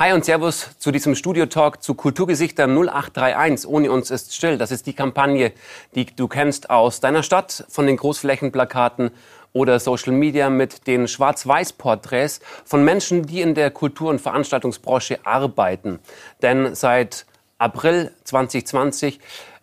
[0.00, 3.68] Hi und Servus zu diesem Studio-Talk zu Kulturgesichter 0831.
[3.68, 4.56] Ohne uns ist still.
[4.56, 5.50] Das ist die Kampagne,
[5.96, 9.10] die du kennst aus deiner Stadt, von den Großflächenplakaten
[9.52, 15.98] oder Social Media mit den Schwarz-Weiß-Porträts von Menschen, die in der Kultur- und Veranstaltungsbranche arbeiten.
[16.42, 17.26] Denn seit
[17.58, 19.18] April 2020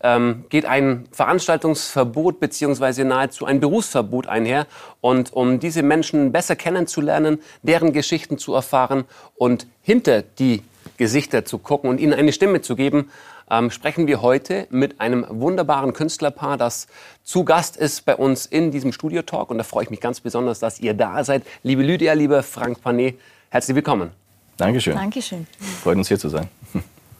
[0.06, 4.68] ähm, geht ein Veranstaltungsverbot beziehungsweise nahezu ein Berufsverbot einher.
[5.02, 10.62] Und um diese Menschen besser kennenzulernen, deren Geschichten zu erfahren und hinter die
[10.98, 13.10] Gesichter zu gucken und ihnen eine Stimme zu geben,
[13.50, 16.88] ähm, sprechen wir heute mit einem wunderbaren Künstlerpaar, das
[17.24, 19.50] zu Gast ist bei uns in diesem Studio-Talk.
[19.50, 21.44] Und da freue ich mich ganz besonders, dass ihr da seid.
[21.64, 23.20] Liebe Lydia, lieber Frank Panet,
[23.50, 24.12] herzlich willkommen.
[24.58, 24.96] Dankeschön.
[24.96, 25.48] Dankeschön.
[25.82, 26.48] Freut uns hier zu sein.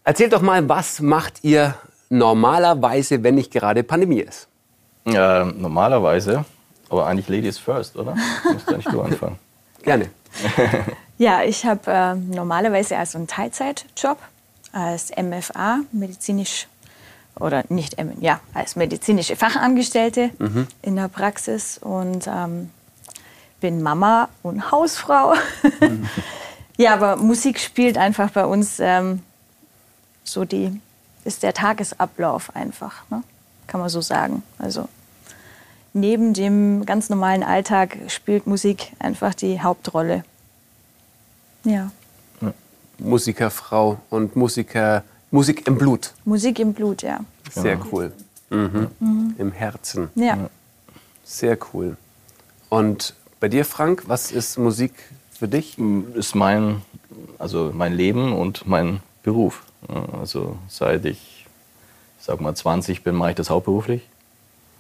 [0.04, 1.76] Erzählt doch mal, was macht ihr
[2.10, 4.48] normalerweise, wenn nicht gerade Pandemie ist?
[5.06, 6.46] Äh, normalerweise,
[6.90, 8.16] aber eigentlich Ladies first, oder?
[8.52, 9.40] Musst du nicht du anfangen.
[9.84, 10.10] Gerne.
[11.18, 14.18] ja, ich habe äh, normalerweise also einen Teilzeitjob
[14.74, 16.68] als MFA, medizinisch
[17.40, 20.68] oder nicht, ja, als medizinische Fachangestellte mhm.
[20.82, 22.72] in der Praxis und ähm,
[23.60, 25.34] bin Mama und Hausfrau.
[25.82, 26.08] Mhm.
[26.78, 29.22] ja, aber Musik spielt einfach bei uns ähm,
[30.24, 30.80] so die
[31.26, 33.24] ist der Tagesablauf einfach, ne?
[33.68, 34.44] kann man so sagen.
[34.58, 34.88] Also
[35.94, 40.24] neben dem ganz normalen Alltag spielt Musik einfach die Hauptrolle.
[41.64, 41.92] Ja.
[42.98, 46.14] Musikerfrau und Musiker, Musik im Blut.
[46.24, 47.20] Musik im Blut, ja.
[47.52, 48.14] Sehr cool.
[48.50, 48.88] Mhm.
[49.00, 49.36] Mhm.
[49.38, 50.10] Im Herzen.
[50.16, 50.50] Ja.
[51.24, 51.98] Sehr cool.
[52.70, 54.94] Und bei dir, Frank, was ist Musik
[55.32, 55.78] für dich?
[56.14, 56.82] Ist mein,
[57.38, 59.64] also mein Leben und mein Beruf.
[60.20, 61.46] Also seit ich,
[62.20, 64.02] sag mal 20 bin, mache ich das hauptberuflich.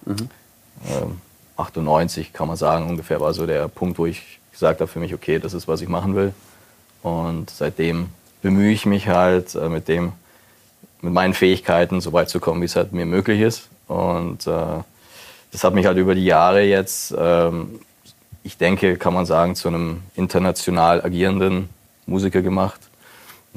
[0.05, 0.29] Mhm.
[0.89, 1.21] Ähm,
[1.57, 5.13] 98 kann man sagen ungefähr war so der Punkt, wo ich gesagt habe für mich,
[5.13, 6.33] okay, das ist, was ich machen will.
[7.01, 8.09] Und seitdem
[8.41, 10.13] bemühe ich mich halt äh, mit dem,
[11.01, 13.69] mit meinen Fähigkeiten so weit zu kommen, wie es halt mir möglich ist.
[13.87, 14.81] Und äh,
[15.51, 17.79] das hat mich halt über die Jahre jetzt, ähm,
[18.43, 21.69] ich denke, kann man sagen, zu einem international agierenden
[22.05, 22.79] Musiker gemacht.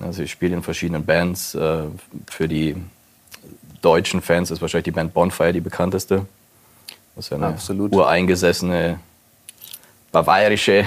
[0.03, 1.55] Also ich spiele in verschiedenen Bands.
[1.55, 1.85] Äh,
[2.27, 2.77] für die
[3.81, 6.27] deutschen Fans ist wahrscheinlich die Band Bonfire die bekannteste.
[7.15, 7.93] Was ja eine Absolut.
[7.93, 8.99] ureingesessene
[10.13, 10.85] bayerische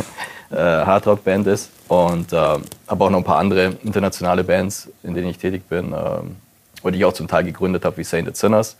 [0.50, 1.70] äh, Hardrock-Band ist.
[1.88, 5.92] Und äh, habe auch noch ein paar andere internationale Bands, in denen ich tätig bin.
[5.92, 6.36] Ähm,
[6.82, 8.76] und die ich auch zum Teil gegründet habe, wie Sainted Sinners.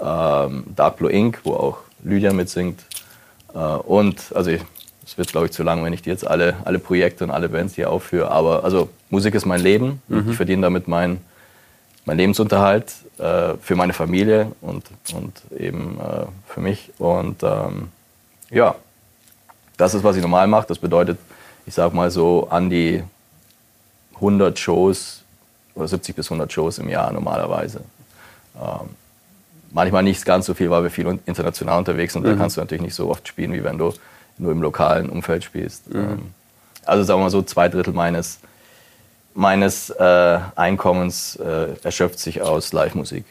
[0.00, 2.80] Ähm, Dark Blue Inc., wo auch Lydia mitsingt.
[3.54, 4.62] Äh, und also ich,
[5.04, 7.48] es wird, glaube ich, zu lang, wenn ich dir jetzt alle, alle Projekte und alle
[7.48, 8.30] Bands hier aufführe.
[8.30, 10.02] Aber also Musik ist mein Leben.
[10.08, 10.30] Mhm.
[10.30, 11.20] Ich verdiene damit meinen
[12.06, 14.84] mein Lebensunterhalt äh, für meine Familie und,
[15.14, 16.92] und eben äh, für mich.
[16.98, 17.88] Und ähm,
[18.50, 18.74] ja,
[19.76, 20.66] das ist, was ich normal mache.
[20.68, 21.18] Das bedeutet,
[21.66, 23.02] ich sag mal so an die
[24.16, 25.22] 100 Shows
[25.74, 27.80] oder 70 bis 100 Shows im Jahr normalerweise.
[28.56, 28.90] Ähm,
[29.72, 32.24] manchmal nicht ganz so viel, weil wir viel international unterwegs sind.
[32.24, 32.30] Mhm.
[32.30, 33.92] Da kannst du natürlich nicht so oft spielen, wie wenn du
[34.38, 35.92] nur im lokalen Umfeld spielst.
[35.92, 36.00] Mhm.
[36.00, 36.34] Ähm,
[36.84, 38.38] also sagen wir mal so, zwei Drittel meines,
[39.34, 43.24] meines äh, Einkommens äh, erschöpft sich aus Live-Musik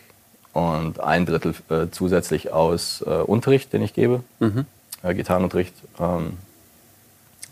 [0.53, 4.65] und ein Drittel äh, zusätzlich aus äh, Unterricht, den ich gebe, mhm.
[5.01, 5.73] Äh, Gitarrenunterricht.
[5.99, 6.37] Ähm,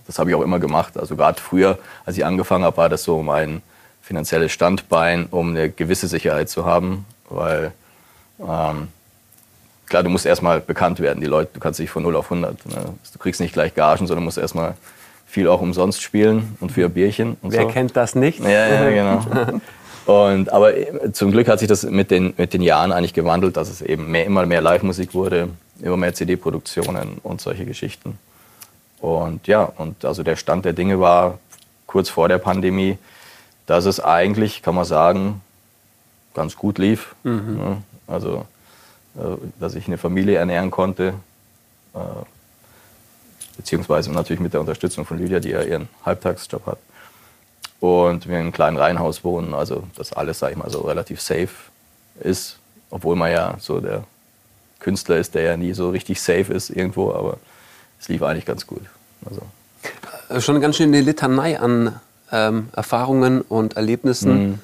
[0.08, 0.98] das habe ich auch immer gemacht.
[0.98, 3.62] Also gerade früher, als ich angefangen habe, war das so mein
[4.02, 7.72] finanzielles Standbein, um eine gewisse Sicherheit zu haben, weil
[8.40, 8.88] ähm,
[9.92, 11.20] klar, du musst erstmal bekannt werden.
[11.20, 12.66] Die Leute, du kannst nicht von 0 auf 100.
[12.66, 12.76] Ne?
[13.12, 14.74] Du kriegst nicht gleich Gagen, sondern musst erstmal
[15.28, 17.38] viel auch umsonst spielen und für Bierchen.
[17.42, 17.68] Und Wer so.
[17.68, 18.40] kennt das nicht?
[18.40, 19.62] Ja, ja genau.
[20.08, 23.56] Und, aber äh, zum Glück hat sich das mit den, mit den Jahren eigentlich gewandelt,
[23.56, 25.50] dass es eben mehr, immer mehr Live-Musik wurde,
[25.80, 28.18] immer mehr CD-Produktionen und solche Geschichten.
[29.00, 31.38] Und ja, und also der Stand der Dinge war
[31.86, 32.98] kurz vor der Pandemie,
[33.68, 35.42] dass es eigentlich, kann man sagen,
[36.34, 37.14] ganz gut lief.
[37.24, 37.60] Mhm.
[37.60, 38.46] Ja, also
[39.60, 41.14] dass ich eine Familie ernähren konnte.
[41.94, 42.00] Äh,
[43.58, 46.78] beziehungsweise natürlich mit der Unterstützung von Lydia, die ja ihren Halbtagsjob hat.
[47.80, 51.20] Und wir in einem kleinen Reihenhaus wohnen, also dass alles, sag ich mal, so relativ
[51.20, 51.50] safe
[52.20, 52.58] ist.
[52.90, 54.04] Obwohl man ja so der
[54.80, 57.38] Künstler ist, der ja nie so richtig safe ist irgendwo, aber
[58.00, 58.82] es lief eigentlich ganz gut.
[59.26, 59.42] Also.
[60.30, 62.00] Äh, schon eine ganz schöne Litanei an
[62.32, 64.50] ähm, Erfahrungen und Erlebnissen.
[64.50, 64.60] Mhm.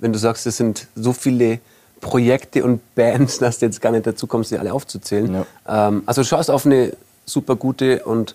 [0.00, 1.60] Wenn du sagst, es sind so viele
[2.02, 5.34] Projekte und Bands, dass du jetzt gar nicht dazu kommst, sie alle aufzuzählen.
[5.66, 5.88] Ja.
[5.88, 6.92] Ähm, also du schaust auf eine
[7.24, 8.34] super gute und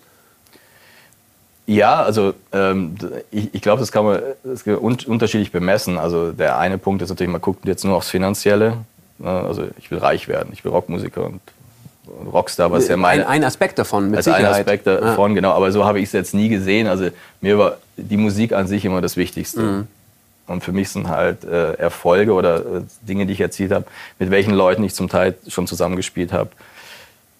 [1.66, 2.96] ja, also ähm,
[3.30, 5.98] ich, ich glaube, das kann man das kann un unterschiedlich bemessen.
[5.98, 8.78] Also der eine Punkt ist natürlich, man guckt jetzt nur aufs Finanzielle.
[9.18, 9.28] Ne?
[9.28, 11.42] Also ich will reich werden, ich will Rockmusiker und
[12.32, 13.26] Rockstar, was ja meine...
[13.26, 14.54] Ein, ein Aspekt davon, mit also Sicherheit.
[14.54, 15.34] ein Aspekt davon, ja.
[15.34, 15.52] genau.
[15.52, 16.86] Aber so habe ich es jetzt nie gesehen.
[16.86, 17.10] Also
[17.42, 19.60] mir war, die Musik an sich immer das Wichtigste.
[19.60, 19.86] Mhm.
[20.48, 23.84] Und für mich sind halt äh, Erfolge oder äh, Dinge, die ich erzielt habe,
[24.18, 26.50] mit welchen Leuten ich zum Teil schon zusammengespielt habe,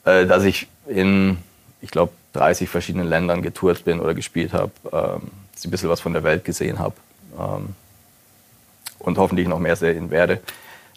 [0.05, 1.39] äh, dass ich in,
[1.81, 5.89] ich glaube, 30 verschiedenen Ländern getourt bin oder gespielt habe, ähm, dass ich ein bisschen
[5.89, 6.95] was von der Welt gesehen habe
[7.39, 7.75] ähm,
[8.99, 10.41] und hoffentlich noch mehr sehen werde.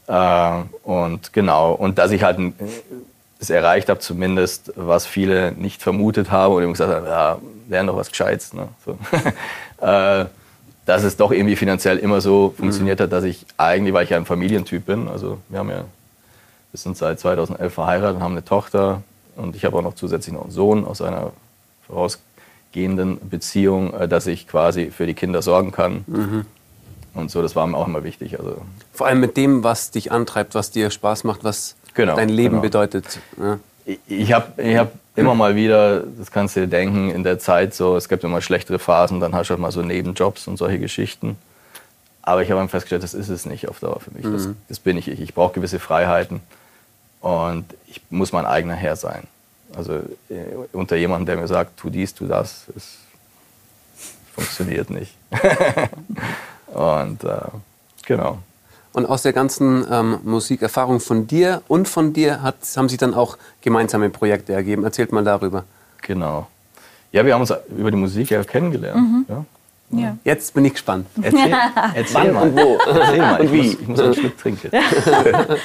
[0.07, 2.53] Äh, und genau, und dass ich halt ein,
[3.39, 7.37] es erreicht habe, zumindest, was viele nicht vermutet haben und eben gesagt haben, ja,
[7.67, 8.53] wäre noch was Gescheites.
[8.53, 8.67] Ne?
[8.85, 8.97] So.
[10.85, 14.17] dass es doch irgendwie finanziell immer so funktioniert hat, dass ich eigentlich, weil ich ja
[14.17, 15.83] ein Familientyp bin, also wir haben ja,
[16.71, 19.03] wir sind seit 2011 verheiratet und haben eine Tochter
[19.35, 21.31] und ich habe auch noch zusätzlich noch einen Sohn aus einer
[21.87, 26.03] vorausgehenden Beziehung, äh, dass ich quasi für die Kinder sorgen kann.
[26.07, 26.45] Mhm.
[27.13, 28.39] Und so, das war mir auch immer wichtig.
[28.39, 28.61] Also,
[28.93, 32.51] Vor allem mit dem, was dich antreibt, was dir Spaß macht, was Genau, dein Leben
[32.51, 32.61] genau.
[32.61, 33.19] bedeutet.
[33.37, 33.59] Ja.
[34.07, 37.73] Ich habe ich hab immer mal wieder, das kannst du dir denken, in der Zeit
[37.73, 40.79] so, es gibt immer schlechtere Phasen, dann hast du halt mal so Nebenjobs und solche
[40.79, 41.37] Geschichten.
[42.21, 44.23] Aber ich habe festgestellt, das ist es nicht auf Dauer für mich.
[44.23, 45.19] Das, das bin ich ich.
[45.19, 46.39] Ich brauche gewisse Freiheiten
[47.19, 49.27] und ich muss mein eigener Herr sein.
[49.75, 49.93] Also
[50.29, 52.97] äh, unter jemandem, der mir sagt, tu dies, tu das, es
[54.33, 55.15] funktioniert nicht.
[56.67, 57.37] und äh,
[58.05, 58.39] genau.
[58.93, 63.13] Und aus der ganzen ähm, Musikerfahrung von dir und von dir hat, haben sich dann
[63.13, 64.83] auch gemeinsame Projekte ergeben.
[64.83, 65.63] Erzählt mal darüber.
[66.01, 66.47] Genau.
[67.13, 69.27] Ja, wir haben uns über die Musik ja kennengelernt.
[69.29, 69.45] Ja?
[69.93, 70.17] Ja.
[70.23, 71.07] Jetzt bin ich gespannt.
[71.21, 71.53] Erzähl,
[71.95, 72.43] erzähl Wann mal.
[72.49, 72.77] und wo?
[72.87, 73.39] Erzähl mal.
[73.41, 73.63] Und Ich, wie?
[73.63, 74.71] muss, ich muss einen Schluck trinken.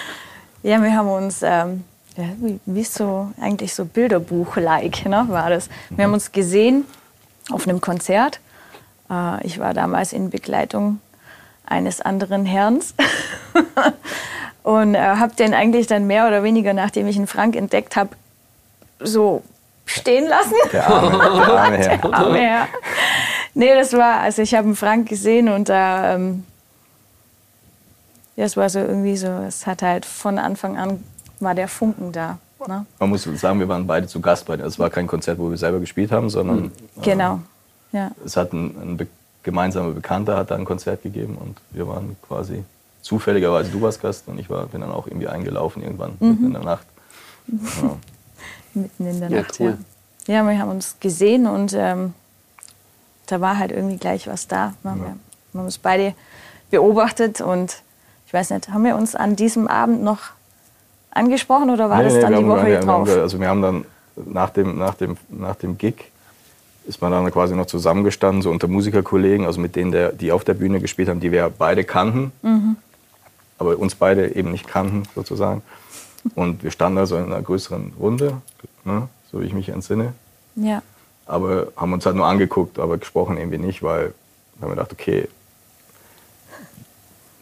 [0.62, 1.84] Ja, wir haben uns, ähm,
[2.16, 5.68] ja, wie, wie so, eigentlich so Bilderbuch-like, ne, war das.
[5.90, 6.84] Wir haben uns gesehen
[7.52, 8.40] auf einem Konzert.
[9.08, 10.98] Äh, ich war damals in Begleitung
[11.66, 12.94] eines anderen Herrns
[14.62, 18.10] und äh, habe den eigentlich dann mehr oder weniger, nachdem ich einen Frank entdeckt habe,
[19.00, 19.42] so
[19.84, 20.54] stehen lassen.
[20.72, 22.14] Der arme, der arme Herr.
[22.14, 22.68] Arme Herr.
[23.54, 26.44] Nee, das war, also ich habe einen Frank gesehen und da, ähm,
[28.36, 31.02] ja, es war so irgendwie so, es hat halt von Anfang an,
[31.40, 32.38] war der Funken da.
[32.66, 32.84] Ne?
[32.98, 34.64] Man muss sagen, wir waren beide zu Gast bei dir.
[34.64, 36.72] Es war kein Konzert, wo wir selber gespielt haben, sondern
[37.02, 37.40] Genau,
[37.92, 38.10] ja.
[38.24, 38.96] es hat ein, ein
[39.46, 42.64] gemeinsamer Bekannter hat da ein Konzert gegeben und wir waren quasi
[43.00, 46.28] zufälligerweise du warst Gast und ich war, bin dann auch irgendwie eingelaufen irgendwann Mhm.
[46.28, 46.86] mitten in der Nacht.
[47.48, 47.96] Ja.
[48.74, 49.78] Mitten in der Ja, Nacht, cool.
[50.26, 50.34] ja.
[50.42, 52.12] Ja, wir haben uns gesehen und ähm,
[53.28, 54.74] da war halt irgendwie gleich was da.
[54.82, 55.06] Wir, wir
[55.54, 56.14] haben uns beide
[56.70, 57.82] beobachtet und
[58.26, 60.18] ich weiß nicht, haben wir uns an diesem Abend noch
[61.12, 63.08] angesprochen oder war Nee, das nee, dann wir die haben- Woche wir haben- drauf?
[63.08, 63.84] Also wir haben dann
[64.16, 66.10] nach dem, nach dem, nach dem Gig
[66.86, 70.44] ist man dann quasi noch zusammengestanden, so unter Musikerkollegen, also mit denen, der, die auf
[70.44, 72.76] der Bühne gespielt haben, die wir beide kannten, Mhm.
[73.58, 75.62] aber uns beide eben nicht kannten sozusagen.
[76.34, 78.40] Und wir standen also in einer größeren Runde,
[78.84, 80.12] ne, so wie ich mich entsinne,
[80.56, 80.82] ja.
[81.26, 84.12] aber haben uns halt nur angeguckt, aber gesprochen irgendwie nicht, weil
[84.56, 85.28] wir haben gedacht, okay,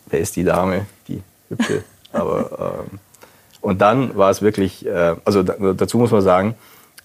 [0.06, 1.84] wer ist die Dame, die hübsche?
[2.12, 2.98] Aber ähm,
[3.60, 6.54] und dann war es wirklich, äh, also da, dazu muss man sagen,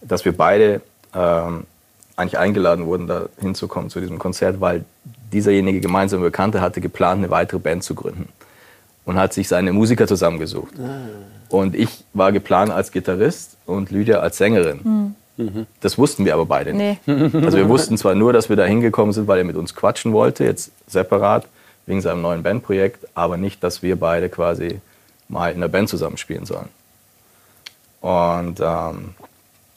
[0.02, 0.82] dass wir beide
[1.16, 1.64] ähm,
[2.20, 4.84] eigentlich eingeladen wurden, da hinzukommen zu diesem Konzert, weil
[5.32, 8.30] dieserjenige gemeinsame Bekannte hatte geplant, eine weitere Band zu gründen
[9.06, 10.74] und hat sich seine Musiker zusammengesucht.
[11.50, 15.16] Und ich war geplant als Gitarrist und Lydia als Sängerin.
[15.80, 17.08] Das wussten wir aber beide nicht.
[17.08, 17.32] Nee.
[17.34, 20.12] Also wir wussten zwar nur, dass wir da hingekommen sind, weil er mit uns quatschen
[20.12, 21.48] wollte, jetzt separat,
[21.86, 24.82] wegen seinem neuen Bandprojekt, aber nicht, dass wir beide quasi
[25.30, 26.68] mal in der Band zusammenspielen sollen.
[28.02, 29.16] Und ähm,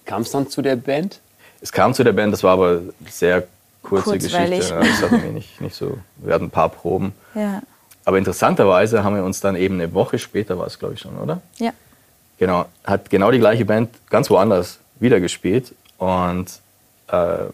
[0.05, 1.21] Kam es dann zu der Band?
[1.63, 3.45] Es kam zu der Band, das war aber sehr
[3.83, 4.61] kurze Kurzweilig.
[4.61, 4.81] Geschichte.
[5.01, 7.13] Das hat nicht, nicht so, wir hatten ein paar Proben.
[7.35, 7.63] Ja.
[8.05, 11.17] Aber interessanterweise haben wir uns dann eben eine Woche später, war es glaube ich schon,
[11.19, 11.41] oder?
[11.59, 11.71] ja.
[12.39, 15.77] Genau, hat genau die gleiche Band ganz woanders wieder gespielt.
[15.99, 16.47] Und
[17.07, 17.45] äh,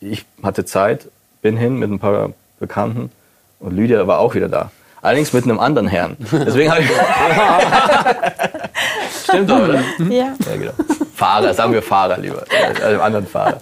[0.00, 1.08] ich hatte Zeit,
[1.42, 3.12] bin hin mit ein paar Bekannten
[3.60, 4.70] und Lydia war auch wieder da.
[5.02, 6.16] Allerdings mit einem anderen Herrn.
[6.18, 6.88] Deswegen habe ich.
[9.24, 9.82] Stimmt doch, oder?
[10.08, 10.34] ja.
[10.46, 10.72] Ja, genau.
[11.16, 12.44] Fahrer, sagen wir Fahrer lieber.
[12.64, 13.58] Also einem anderen Fahrer.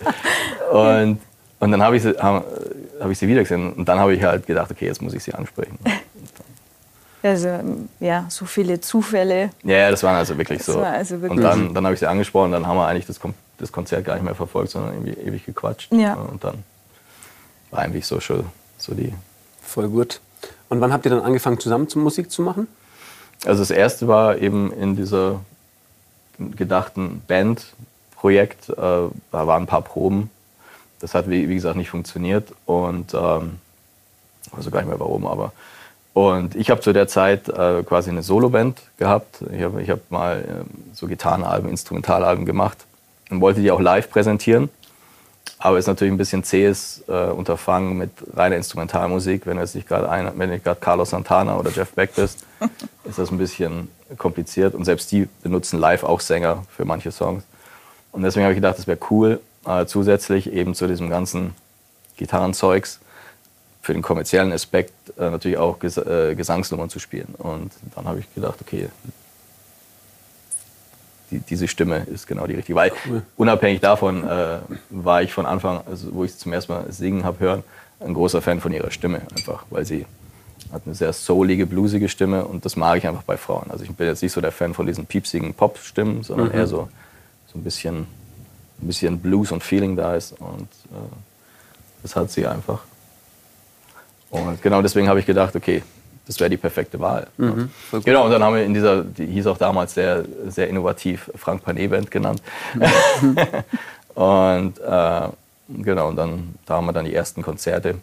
[0.72, 1.20] Und,
[1.60, 2.44] und dann habe ich, sie- hab,
[3.00, 3.72] hab ich sie wieder gesehen.
[3.72, 5.78] Und dann habe ich halt gedacht, okay, jetzt muss ich sie ansprechen.
[7.22, 7.48] Also,
[8.00, 9.48] ja, so viele Zufälle.
[9.62, 10.78] Ja, ja, das war also wirklich Das so.
[10.78, 13.18] war also wirklich- und dann, dann habe ich sie angesprochen, dann haben wir eigentlich das,
[13.18, 15.90] Kon- das Konzert gar nicht mehr verfolgt, sondern irgendwie ewig gequatscht.
[15.90, 16.12] Ja.
[16.16, 16.62] Und dann
[17.70, 18.44] war eigentlich so schon
[18.76, 19.14] so die.
[19.62, 20.20] Voll gut.
[20.68, 22.68] Und wann habt ihr dann angefangen, zusammen zu Musik zu machen?
[23.46, 25.40] Also das erste war eben in dieser
[26.38, 30.30] gedachten Bandprojekt, äh, da waren ein paar Proben.
[31.00, 33.58] Das hat, wie, wie gesagt, nicht funktioniert und ähm,
[34.52, 35.52] weiß gar nicht mehr warum, aber.
[36.14, 39.42] Und ich habe zu der Zeit äh, quasi eine Soloband gehabt.
[39.52, 42.78] Ich habe ich hab mal ähm, so Gitarrenalben, Instrumentalalben gemacht
[43.30, 44.70] und wollte die auch live präsentieren.
[45.58, 49.46] Aber es ist natürlich ein bisschen zähes äh, Unterfangen mit reiner Instrumentalmusik.
[49.46, 52.44] Wenn du jetzt nicht gerade wenn du gerade Carlos Santana oder Jeff Beck bist,
[53.04, 54.74] ist das ein bisschen kompliziert.
[54.74, 57.44] Und selbst die benutzen live auch Sänger für manche Songs.
[58.12, 61.54] Und deswegen habe ich gedacht, es wäre cool, äh, zusätzlich eben zu diesem ganzen
[62.16, 63.00] Gitarrenzeugs
[63.82, 67.34] für den kommerziellen Aspekt äh, natürlich auch Ges äh, Gesangsnummern zu spielen.
[67.38, 68.88] Und dann habe ich gedacht, okay,
[71.34, 72.76] die, diese Stimme ist genau die richtige.
[72.76, 73.22] Weil cool.
[73.36, 74.58] unabhängig davon äh,
[74.90, 77.62] war ich von Anfang, also wo ich sie zum ersten Mal singen habe hören,
[78.00, 80.06] ein großer Fan von ihrer Stimme einfach, weil sie
[80.72, 83.70] hat eine sehr soulige, bluesige Stimme und das mag ich einfach bei Frauen.
[83.70, 86.54] Also ich bin jetzt nicht so der Fan von diesen piepsigen Pop-Stimmen, sondern mhm.
[86.54, 86.88] eher so,
[87.52, 88.06] so ein bisschen,
[88.80, 91.14] ein bisschen Blues und Feeling da ist und äh,
[92.02, 92.80] das hat sie einfach.
[94.30, 95.82] Und genau deswegen habe ich gedacht, okay,
[96.26, 97.26] das wäre die perfekte Wahl.
[97.36, 97.70] Mhm,
[98.04, 101.62] genau, und dann haben wir in dieser, die hieß auch damals sehr, sehr innovativ, Frank
[101.62, 102.42] Panet Band genannt.
[102.74, 103.36] Mhm.
[104.14, 105.28] und äh,
[105.68, 107.96] genau, und dann da haben wir dann die ersten Konzerte.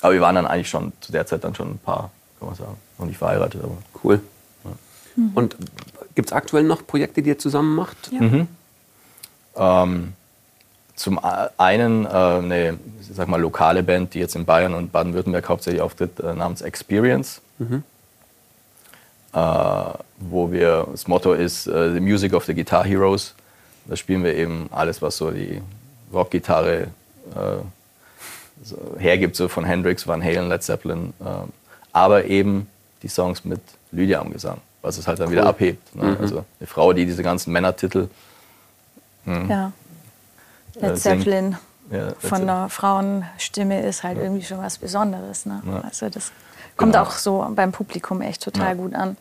[0.00, 2.56] Aber wir waren dann eigentlich schon zu der Zeit dann schon ein paar, kann man
[2.56, 3.62] sagen, noch nicht verheiratet.
[3.62, 4.20] Aber cool.
[4.64, 4.70] Ja.
[5.16, 5.30] Mhm.
[5.34, 5.56] Und
[6.16, 8.10] gibt es aktuell noch Projekte, die ihr zusammen macht?
[8.12, 8.20] Ja.
[8.20, 8.48] Mhm.
[9.54, 10.12] Ähm,
[11.02, 11.20] zum
[11.58, 12.78] einen äh, eine
[13.12, 17.40] sag mal, lokale Band, die jetzt in Bayern und Baden-Württemberg hauptsächlich auftritt, äh, namens Experience.
[17.58, 17.82] Mhm.
[19.32, 19.38] Äh,
[20.18, 23.34] wo wir, das Motto ist äh, The Music of the Guitar Heroes.
[23.86, 25.60] Da spielen wir eben alles, was so die
[26.12, 26.86] Rockgitarre äh,
[28.62, 31.14] so hergibt, so von Hendrix, Van Halen, Led Zeppelin.
[31.20, 31.24] Äh,
[31.92, 32.68] aber eben
[33.02, 35.32] die Songs mit Lydia am Gesang, was es halt dann cool.
[35.32, 35.96] wieder abhebt.
[35.96, 36.12] Ne?
[36.12, 36.16] Mhm.
[36.20, 38.08] Also eine Frau, die diese ganzen Männertitel
[39.24, 39.72] mh, hm, ja.
[40.74, 41.56] Led Zeppelin
[41.90, 44.24] ja, von einer Frauenstimme ist halt ja.
[44.24, 45.46] irgendwie schon was Besonderes.
[45.46, 45.62] Ne?
[45.66, 45.80] Ja.
[45.80, 46.32] Also das
[46.76, 47.04] kommt genau.
[47.04, 49.16] auch so beim Publikum echt total gut an.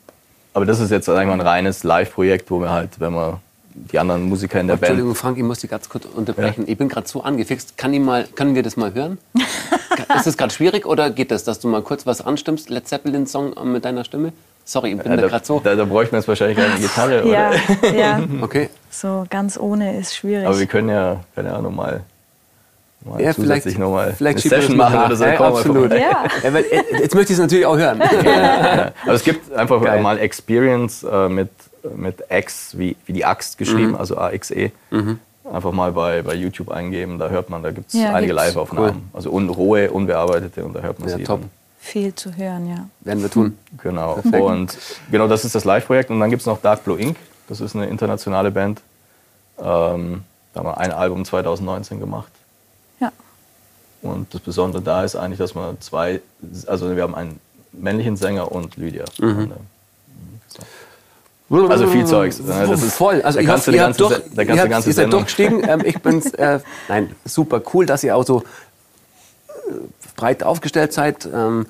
[0.54, 3.40] Aber das ist jetzt eigentlich ein reines Live-Projekt, wo wir halt, wenn wir
[3.74, 4.84] die anderen Musiker in der Band.
[4.84, 6.66] Entschuldigung, Frank, ich muss dich ganz kurz unterbrechen.
[6.68, 7.78] Ich bin gerade so angefixt.
[7.78, 9.18] Kann ich mal, können wir das mal hören?
[10.16, 12.70] ist das gerade schwierig oder geht das, dass du mal kurz was anstimmst?
[12.70, 14.34] Led Zeppelin-Song mit deiner Stimme?
[14.72, 15.60] Sorry, ich bin da, da gerade so.
[15.60, 17.28] Da, da bräuchten wir jetzt wahrscheinlich eine Gitarre.
[17.32, 17.50] Ja,
[17.82, 17.94] oder?
[17.94, 18.20] ja.
[18.42, 18.70] okay.
[18.90, 20.48] So ganz ohne ist schwierig.
[20.48, 22.04] Aber wir können ja, keine Ahnung, mal
[23.04, 25.26] Mal ja, vielleicht, noch mal vielleicht eine Session machen oder so.
[25.26, 25.92] Ja, absolut.
[25.92, 26.24] Ja.
[26.44, 28.00] Jetzt möchte ich es natürlich auch hören.
[28.24, 28.92] Ja.
[29.04, 30.02] Aber es gibt einfach Geil.
[30.02, 31.50] mal Experience äh, mit,
[31.96, 33.96] mit X, wie, wie die Axt geschrieben, mhm.
[33.96, 34.72] also AXE.
[34.92, 35.18] Mhm.
[35.52, 38.90] Einfach mal bei, bei YouTube eingeben, da hört man, da gibt es einige Live-Aufnahmen.
[38.90, 39.02] Cool.
[39.14, 41.24] Also un, rohe, unbearbeitete und da hört man ja, sie.
[41.24, 41.42] Top.
[41.42, 41.50] Dann.
[41.84, 42.88] Viel zu hören, ja.
[43.02, 43.58] Werden wir tun.
[43.82, 44.14] Genau.
[44.16, 44.44] Perfekt.
[44.44, 44.78] Und
[45.10, 46.10] genau das ist das Live-Projekt.
[46.10, 47.18] Und dann gibt es noch Dark Blue Inc.
[47.48, 48.82] Das ist eine internationale Band.
[49.60, 50.24] Ähm,
[50.54, 52.32] da haben wir ein Album 2019 gemacht.
[54.02, 56.22] Und das Besondere da ist eigentlich, dass man zwei,
[56.66, 57.40] also wir haben einen
[57.72, 59.06] männlichen Sänger und Lydia.
[59.20, 59.52] Mhm.
[61.70, 62.40] Also viel Zeugs.
[62.40, 62.66] Ne?
[62.68, 63.22] Das ist voll.
[63.22, 65.68] Also da kannst du die ganze, doch, da kannst ihr, ganze ihr seid durchgestiegen.
[65.68, 66.34] Ähm, ich bin's.
[66.34, 71.28] Äh, nein, super cool, dass ihr auch so äh, breit aufgestellt seid.
[71.34, 71.66] Ähm,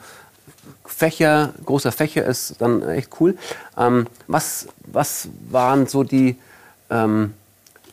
[0.85, 3.37] Fächer, großer Fächer ist dann echt cool.
[3.77, 6.37] Ähm, was, was waren so die
[6.89, 7.33] ähm,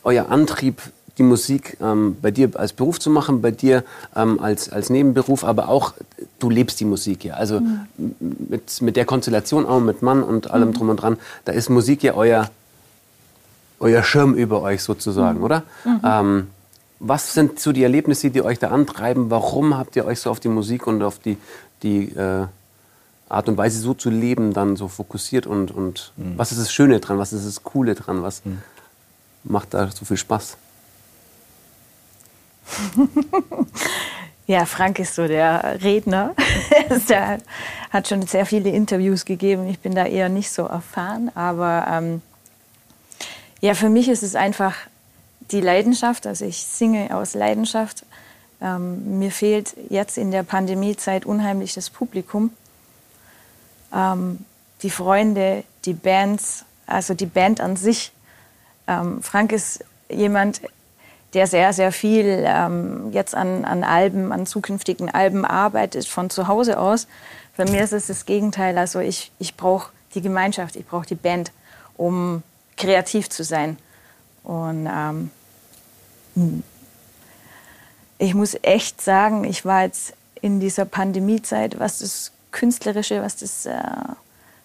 [0.03, 0.81] euer Antrieb
[1.19, 3.83] die Musik ähm, bei dir als Beruf zu machen, bei dir
[4.15, 5.93] ähm, als, als Nebenberuf, aber auch
[6.39, 7.33] du lebst die Musik ja.
[7.35, 8.15] Also mhm.
[8.49, 10.73] mit, mit der Konstellation auch mit Mann und allem mhm.
[10.73, 12.49] drum und dran, da ist Musik ja euer,
[13.79, 15.43] euer Schirm über euch sozusagen, mhm.
[15.43, 15.63] oder?
[15.83, 15.99] Mhm.
[16.03, 16.47] Ähm,
[16.99, 19.29] was sind so die Erlebnisse, die euch da antreiben?
[19.29, 21.37] Warum habt ihr euch so auf die Musik und auf die,
[21.81, 22.45] die äh,
[23.29, 26.37] Art und Weise so zu leben dann so fokussiert und, und mhm.
[26.37, 28.61] was ist das Schöne dran, was ist das Coole dran, was mhm.
[29.43, 30.57] macht da so viel Spaß?
[34.47, 36.35] ja, Frank ist so der Redner.
[37.09, 37.39] der
[37.91, 39.67] hat schon sehr viele Interviews gegeben.
[39.67, 41.31] Ich bin da eher nicht so erfahren.
[41.35, 42.21] Aber ähm,
[43.61, 44.75] ja, für mich ist es einfach
[45.51, 46.27] die Leidenschaft.
[46.27, 48.05] Also ich singe aus Leidenschaft.
[48.61, 52.51] Ähm, mir fehlt jetzt in der Pandemiezeit unheimlich das Publikum.
[53.93, 54.45] Ähm,
[54.81, 58.11] die Freunde, die Bands, also die Band an sich.
[58.87, 60.61] Ähm, Frank ist jemand,
[61.33, 66.47] der sehr, sehr viel ähm, jetzt an, an Alben, an zukünftigen Alben arbeitet, von zu
[66.47, 67.07] Hause aus.
[67.53, 68.77] Für mich ist es das Gegenteil.
[68.77, 71.51] Also ich, ich brauche die Gemeinschaft, ich brauche die Band,
[71.97, 72.41] um
[72.77, 73.77] kreativ zu sein.
[74.43, 75.29] Und ähm,
[78.17, 83.65] ich muss echt sagen, ich war jetzt in dieser Pandemiezeit, was das Künstlerische, was das,
[83.65, 83.81] äh,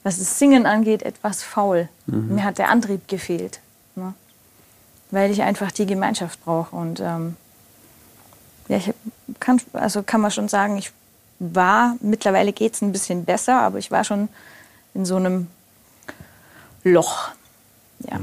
[0.03, 1.89] was das Singen angeht, etwas faul.
[2.07, 2.37] Mhm.
[2.37, 3.61] Mir hat der Antrieb gefehlt.
[3.97, 4.15] Ne?
[5.15, 6.75] weil ich einfach die Gemeinschaft brauche.
[6.75, 7.37] Und ähm,
[8.69, 8.93] ja, ich
[9.41, 10.93] kann, also kann man schon sagen, ich
[11.39, 14.29] war, mittlerweile geht es ein bisschen besser, aber ich war schon
[14.93, 15.49] in so einem
[16.83, 17.31] Loch.
[18.01, 18.21] Ja.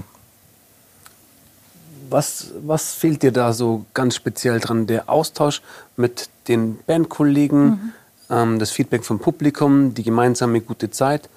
[2.12, 4.86] Was, was fehlt dir da so ganz speziell dran?
[4.86, 5.62] Der Austausch
[5.96, 7.94] mit den Bandkollegen, mhm.
[8.30, 11.30] ähm, das Feedback vom Publikum, die gemeinsame gute Zeit.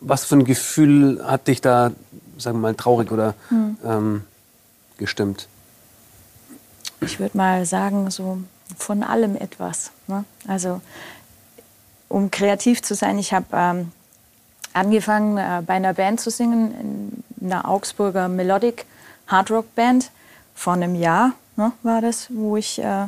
[0.00, 1.92] Was für ein Gefühl hat dich da,
[2.36, 3.78] sagen wir mal, traurig oder mhm.
[3.82, 4.24] ähm,
[4.98, 5.48] gestimmt?
[7.00, 8.38] Ich würde mal sagen, so
[8.76, 9.92] von allem etwas.
[10.08, 10.24] Ne?
[10.46, 10.82] Also,
[12.08, 13.92] um kreativ zu sein, ich habe ähm,
[14.74, 18.84] angefangen, äh, bei einer Band zu singen, in einer Augsburger Melodic
[19.26, 20.10] Hard Rock Band.
[20.58, 23.06] Vor einem Jahr ne, war das, wo ich äh,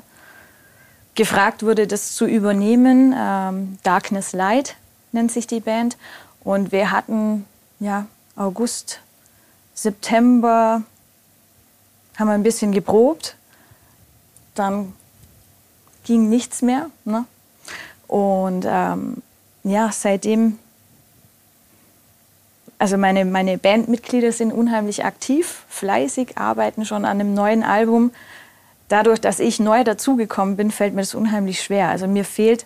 [1.16, 3.12] gefragt wurde, das zu übernehmen.
[3.18, 4.76] Ähm, Darkness Light
[5.10, 5.96] nennt sich die Band.
[6.44, 7.44] Und wir hatten
[7.80, 9.00] ja, August,
[9.74, 10.84] September,
[12.16, 13.34] haben wir ein bisschen geprobt.
[14.54, 14.92] Dann
[16.04, 16.88] ging nichts mehr.
[17.04, 17.24] Ne?
[18.06, 19.24] Und ähm,
[19.64, 20.60] ja, seitdem
[22.80, 28.10] also meine, meine Bandmitglieder sind unheimlich aktiv, fleißig, arbeiten schon an einem neuen Album.
[28.88, 31.90] Dadurch, dass ich neu dazugekommen bin, fällt mir das unheimlich schwer.
[31.90, 32.64] Also mir fehlt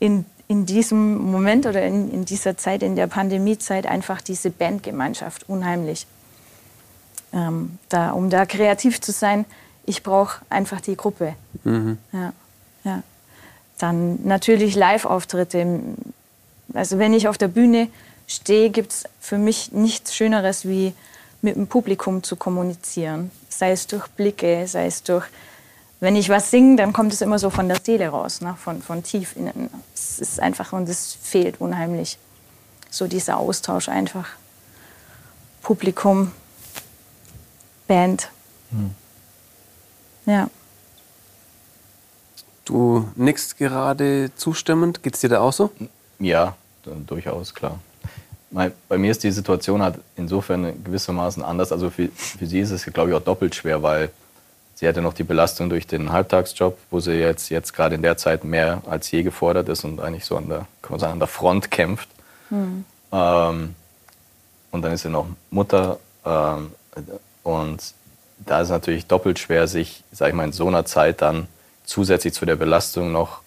[0.00, 5.48] in, in diesem Moment oder in, in dieser Zeit, in der Pandemiezeit, einfach diese Bandgemeinschaft
[5.48, 6.06] unheimlich.
[7.32, 9.46] Ähm, da, um da kreativ zu sein,
[9.86, 11.36] ich brauche einfach die Gruppe.
[11.64, 11.96] Mhm.
[12.12, 12.34] Ja,
[12.84, 13.02] ja.
[13.78, 15.80] Dann natürlich Live-Auftritte.
[16.74, 17.88] Also wenn ich auf der Bühne
[18.26, 20.94] stehe, gibt es für mich nichts Schöneres, wie
[21.42, 23.30] mit dem Publikum zu kommunizieren.
[23.48, 25.26] Sei es durch Blicke, sei es durch,
[26.00, 28.56] wenn ich was singe, dann kommt es immer so von der Seele raus, ne?
[28.58, 29.70] von, von tief innen.
[29.94, 32.18] Es ist einfach, und es fehlt unheimlich.
[32.90, 34.28] So dieser Austausch einfach.
[35.62, 36.32] Publikum,
[37.86, 38.30] Band.
[38.70, 38.90] Hm.
[40.26, 40.50] Ja.
[42.64, 45.02] Du nickst gerade zustimmend.
[45.02, 45.70] Geht es dir da auch so?
[46.18, 46.56] Ja,
[47.06, 47.78] durchaus, klar
[48.88, 51.72] bei mir ist die Situation halt insofern gewissermaßen anders.
[51.72, 54.10] Also für, für sie ist es, glaube ich, auch doppelt schwer, weil
[54.74, 58.16] sie hatte noch die Belastung durch den Halbtagsjob, wo sie jetzt, jetzt gerade in der
[58.16, 61.18] Zeit mehr als je gefordert ist und eigentlich so an der, kann man sagen, an
[61.18, 62.08] der Front kämpft.
[62.50, 62.84] Mhm.
[63.10, 63.74] Ähm,
[64.70, 65.98] und dann ist sie noch Mutter.
[66.24, 66.72] Ähm,
[67.42, 67.94] und
[68.38, 71.48] da ist es natürlich doppelt schwer, sich, sag ich mal, in so einer Zeit dann
[71.84, 73.40] zusätzlich zu der Belastung noch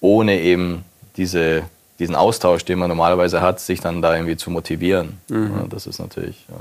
[0.00, 0.84] ohne eben
[1.16, 1.62] diese
[2.00, 5.18] diesen Austausch, den man normalerweise hat, sich dann da irgendwie zu motivieren.
[5.28, 5.52] Mhm.
[5.56, 6.46] Ja, das ist natürlich.
[6.48, 6.56] Ja.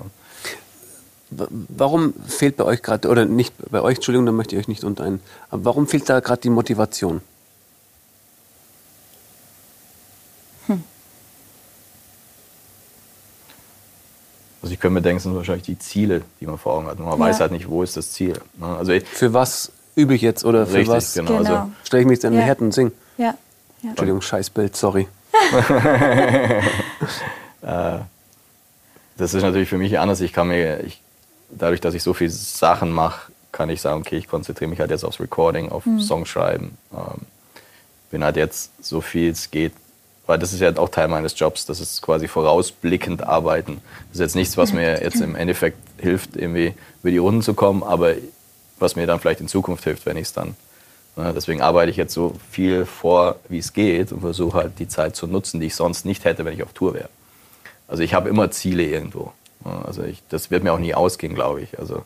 [1.49, 4.83] Warum fehlt bei euch gerade, oder nicht bei euch, Entschuldigung, da möchte ich euch nicht
[4.83, 7.21] unter einen, aber warum fehlt da gerade die Motivation?
[10.67, 10.83] Hm.
[14.61, 16.99] Also ich könnte mir denken, es sind wahrscheinlich die Ziele, die man vor Augen hat.
[16.99, 17.19] Man ja.
[17.19, 18.33] weiß halt nicht, wo ist das Ziel.
[18.57, 18.65] Ne?
[18.65, 21.37] Also für was übe ich jetzt oder für richtig, was genau.
[21.37, 21.59] Also genau.
[21.59, 22.91] Also stelle ich mich jetzt in den Herden und singe?
[23.17, 23.35] Ja.
[23.83, 23.89] ja.
[23.89, 25.07] Entschuldigung, Scheißbild, sorry.
[27.61, 27.99] Äh,
[29.17, 30.21] das ist natürlich für mich anders.
[30.21, 31.01] Ich kann mir, ich,
[31.49, 34.91] dadurch, dass ich so viele Sachen mache, kann ich sagen, okay, ich konzentriere mich halt
[34.91, 35.99] jetzt aufs Recording, auf mhm.
[35.99, 36.77] Songschreiben.
[36.93, 37.25] Ähm,
[38.11, 39.73] bin halt jetzt so viel es geht,
[40.25, 43.81] weil das ist ja auch Teil meines Jobs, das ist quasi vorausblickend arbeiten.
[44.07, 47.53] Das ist jetzt nichts, was mir jetzt im Endeffekt hilft, irgendwie über die Runden zu
[47.53, 48.13] kommen, aber
[48.79, 50.55] was mir dann vielleicht in Zukunft hilft, wenn ich es dann
[51.17, 55.15] deswegen arbeite ich jetzt so viel vor, wie es geht und versuche halt die Zeit
[55.15, 57.09] zu nutzen, die ich sonst nicht hätte, wenn ich auf Tour wäre.
[57.87, 59.33] Also ich habe immer Ziele irgendwo.
[59.65, 61.79] Ne, also ich, das wird mir auch nie ausgehen, glaube ich.
[61.79, 62.05] Also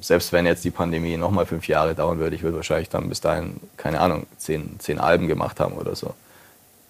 [0.00, 3.20] selbst wenn jetzt die Pandemie nochmal fünf Jahre dauern würde, ich würde wahrscheinlich dann bis
[3.20, 6.14] dahin, keine Ahnung, zehn, zehn Alben gemacht haben oder so.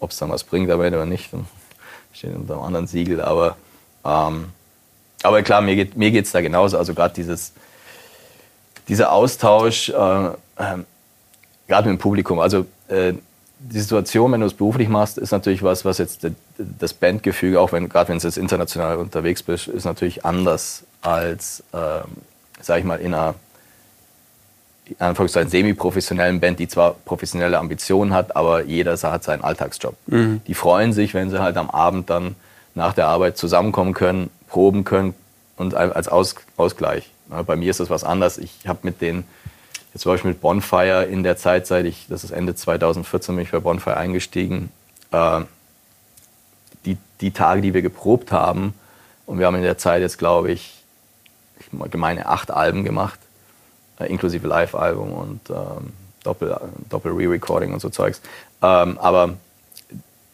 [0.01, 1.31] Ob es dann was bringt am Ende oder nicht,
[2.13, 3.21] steht unter einem anderen Siegel.
[3.21, 3.57] Aber,
[4.05, 4.53] ähm,
[5.23, 6.79] aber klar, mir geht mir da genauso.
[6.79, 7.23] Also gerade
[8.89, 10.27] dieser Austausch, äh,
[10.57, 10.79] äh,
[11.69, 12.41] gerade mit dem Publikum.
[12.41, 13.13] Also äh,
[13.61, 16.27] die Situation, wenn du es beruflich machst, ist natürlich was, was jetzt
[16.57, 21.63] das Bandgefüge, auch wenn gerade wenn du jetzt international unterwegs bist, ist natürlich anders als,
[21.73, 22.05] ähm,
[22.61, 23.35] sag ich mal, in einer
[24.87, 29.95] in Anführungszeichen semi-professionellen Band, die zwar professionelle Ambitionen hat, aber jeder hat seinen Alltagsjob.
[30.07, 30.41] Mhm.
[30.47, 32.37] Die freuen sich, wenn sie halt am Abend dann
[32.75, 35.13] nach der Arbeit zusammenkommen können, proben können
[35.57, 37.11] und als Aus Ausgleich.
[37.47, 38.39] Bei mir ist das was anderes.
[38.39, 39.25] Ich habe mit den
[40.07, 43.51] War ich mit Bonfire in der Zeit, seit ich, das ist Ende 2014, bin ich
[43.51, 44.71] bei Bonfire eingestiegen.
[45.11, 45.43] Äh,
[46.85, 48.75] die, die Tage, die wir geprobt haben,
[49.27, 50.83] und wir haben in der Zeit jetzt, glaube ich,
[51.61, 53.19] ich gemeine acht Alben gemacht,
[54.01, 55.93] äh, inklusive Live-Album und ähm,
[56.25, 56.59] Doppel,
[56.89, 58.23] Doppel Re-Recording und so Zeugs.
[58.63, 59.35] Ähm, aber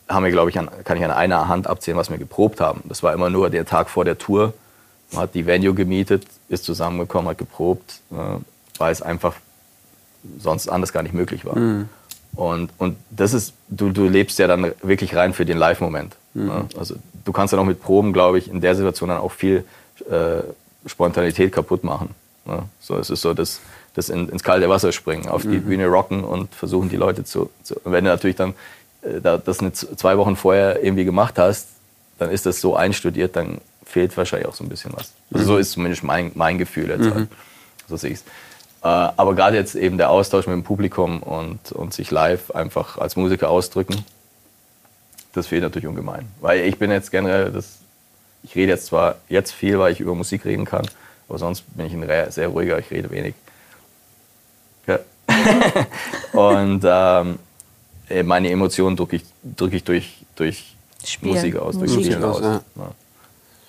[0.08, 2.82] haben wir, glaube ich, an, kann ich an einer Hand abzählen, was wir geprobt haben.
[2.84, 4.52] Das war immer nur der Tag vor der Tour.
[5.12, 8.38] Man hat die Venue gemietet, ist zusammengekommen, hat geprobt, äh,
[8.78, 9.34] weil es einfach
[10.38, 11.56] sonst anders gar nicht möglich war.
[11.56, 11.88] Mhm.
[12.34, 16.16] Und, und das ist, du, du lebst ja dann wirklich rein für den Live-Moment.
[16.34, 16.46] Mhm.
[16.46, 16.66] Ne?
[16.76, 19.64] Also du kannst dann auch mit Proben, glaube ich, in der Situation dann auch viel
[20.10, 20.42] äh,
[20.86, 22.10] Spontanität kaputt machen.
[22.44, 22.64] Ne?
[22.80, 23.60] So, es ist so das,
[23.94, 25.62] das in, ins kalte Wasser springen, auf die mhm.
[25.62, 27.50] Bühne rocken und versuchen, die Leute zu.
[27.62, 28.54] zu wenn du natürlich dann
[29.02, 31.68] äh, das eine, zwei Wochen vorher irgendwie gemacht hast,
[32.18, 35.12] dann ist das so einstudiert, dann fehlt wahrscheinlich auch so ein bisschen was.
[35.32, 35.58] Also so mhm.
[35.60, 37.10] ist zumindest mein, mein Gefühl jetzt.
[37.10, 37.14] Halt.
[37.14, 37.28] Mhm.
[37.88, 38.24] So sehe ich es.
[38.84, 42.98] Äh, aber gerade jetzt eben der Austausch mit dem Publikum und, und sich live einfach
[42.98, 44.04] als Musiker ausdrücken,
[45.32, 46.28] das fehlt natürlich ungemein.
[46.42, 47.78] Weil ich bin jetzt generell, das,
[48.42, 50.86] ich rede jetzt zwar jetzt viel, weil ich über Musik reden kann,
[51.30, 53.34] aber sonst bin ich ein sehr ruhiger, ich rede wenig.
[54.86, 54.98] Ja.
[56.38, 57.38] und ähm,
[58.28, 59.24] meine Emotionen drücke ich,
[59.56, 60.76] drück ich durch, durch
[61.22, 62.40] Musik aus, durch Musik Spielen aus.
[62.42, 62.60] Ja.
[62.76, 62.90] Ja.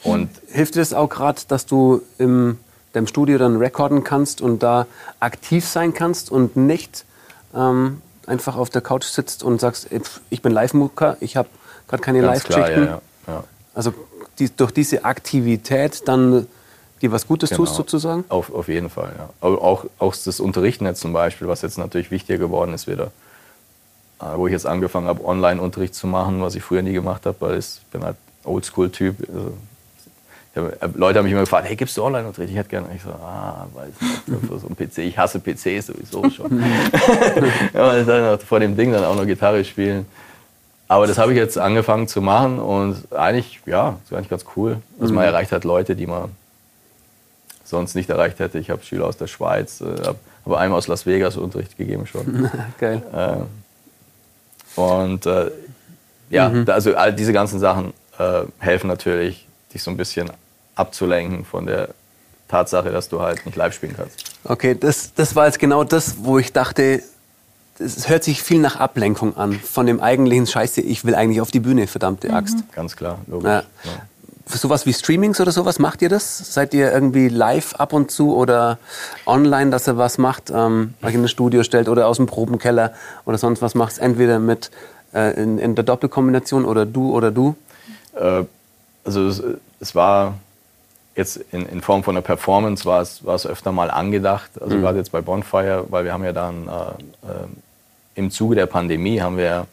[0.03, 2.57] Und hilft dir das auch gerade, dass du im
[2.95, 4.87] deinem Studio dann recorden kannst und da
[5.19, 7.05] aktiv sein kannst und nicht
[7.53, 9.89] ähm, einfach auf der Couch sitzt und sagst,
[10.29, 11.49] ich bin Live-Mucker, ich habe
[11.87, 12.85] gerade keine Live-Geschichten.
[12.85, 13.43] Ja, ja.
[13.73, 13.93] Also
[14.39, 16.47] die, durch diese Aktivität dann
[17.01, 17.63] dir was Gutes genau.
[17.63, 18.23] tust sozusagen?
[18.29, 19.29] Auf, auf jeden Fall, ja.
[19.41, 23.11] Auch, auch das Unterrichten jetzt zum Beispiel, was jetzt natürlich wichtiger geworden ist wieder.
[24.21, 27.35] Äh, wo ich jetzt angefangen habe, Online-Unterricht zu machen, was ich früher nie gemacht habe,
[27.41, 29.27] weil ich bin halt Oldschool-Typ.
[29.27, 29.53] Also
[30.55, 32.51] hab, äh, Leute haben mich immer gefragt, hey, gibst du Online-Unterricht?
[32.51, 32.87] Ich hätte gerne.
[32.95, 34.97] Ich so, ah, weiß nicht, so ein PC.
[34.99, 36.63] Ich hasse PCs sowieso schon.
[37.73, 40.05] ja, dann vor dem Ding dann auch noch Gitarre spielen.
[40.87, 44.77] Aber das habe ich jetzt angefangen zu machen und eigentlich, ja, ist eigentlich ganz cool.
[44.99, 45.29] Also man mhm.
[45.29, 46.29] erreicht halt Leute, die man
[47.63, 48.59] sonst nicht erreicht hätte.
[48.59, 52.05] Ich habe Schüler aus der Schweiz, äh, habe hab einem aus Las Vegas Unterricht gegeben
[52.05, 52.49] schon.
[52.79, 53.01] Geil.
[53.13, 55.49] Äh, und äh,
[56.29, 56.65] ja, mhm.
[56.69, 60.29] also all diese ganzen Sachen äh, helfen natürlich, dich so ein bisschen
[60.75, 61.89] abzulenken von der
[62.47, 64.23] Tatsache, dass du halt nicht live spielen kannst.
[64.43, 67.01] Okay, das, das war jetzt genau das, wo ich dachte,
[67.79, 71.51] es hört sich viel nach Ablenkung an von dem eigentlichen Scheiße, ich will eigentlich auf
[71.51, 72.35] die Bühne, verdammte mhm.
[72.35, 72.57] Axt.
[72.57, 72.63] Mhm.
[72.73, 73.49] Ganz klar, logisch.
[73.49, 73.63] Ja.
[73.83, 73.91] Ja.
[74.47, 76.53] Sowas wie Streamings oder sowas, macht ihr das?
[76.53, 78.77] Seid ihr irgendwie live ab und zu oder
[79.25, 82.93] online, dass ihr was macht, ähm, euch in ein Studio stellt oder aus dem Probenkeller
[83.25, 83.97] oder sonst was macht?
[83.97, 84.69] Entweder mit
[85.15, 87.55] äh, in, in, der Doppelkombination oder du oder du?
[88.13, 88.43] Äh,
[89.03, 89.41] also es,
[89.79, 90.35] es war
[91.15, 94.51] jetzt in, in, Form von einer Performance war es, war es öfter mal angedacht.
[94.61, 94.81] Also mhm.
[94.81, 97.47] gerade jetzt bei Bonfire, weil wir haben ja dann äh, äh,
[98.15, 99.67] im Zuge der Pandemie haben wir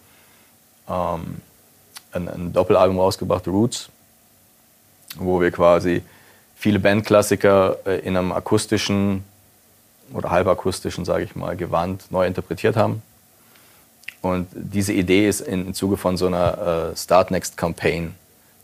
[0.89, 1.41] ähm,
[2.13, 3.89] ein, ein, Doppelalbum rausgebracht, Roots,
[5.17, 6.03] wo wir quasi
[6.57, 9.25] viele Bandklassiker äh, in einem akustischen
[10.13, 13.03] oder halbakustischen, sage ich mal, Gewand neu interpretiert haben.
[14.21, 18.15] Und diese Idee ist im Zuge von so einer äh, Start Next Campaign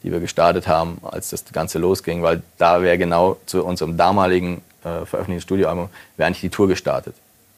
[0.02, 4.62] die wir gestartet haben, als das Ganze losging, weil da wäre genau zu unserem damaligen
[4.80, 7.14] äh, veröffentlichten Studioalbum, wäre eigentlich die Tour gestartet.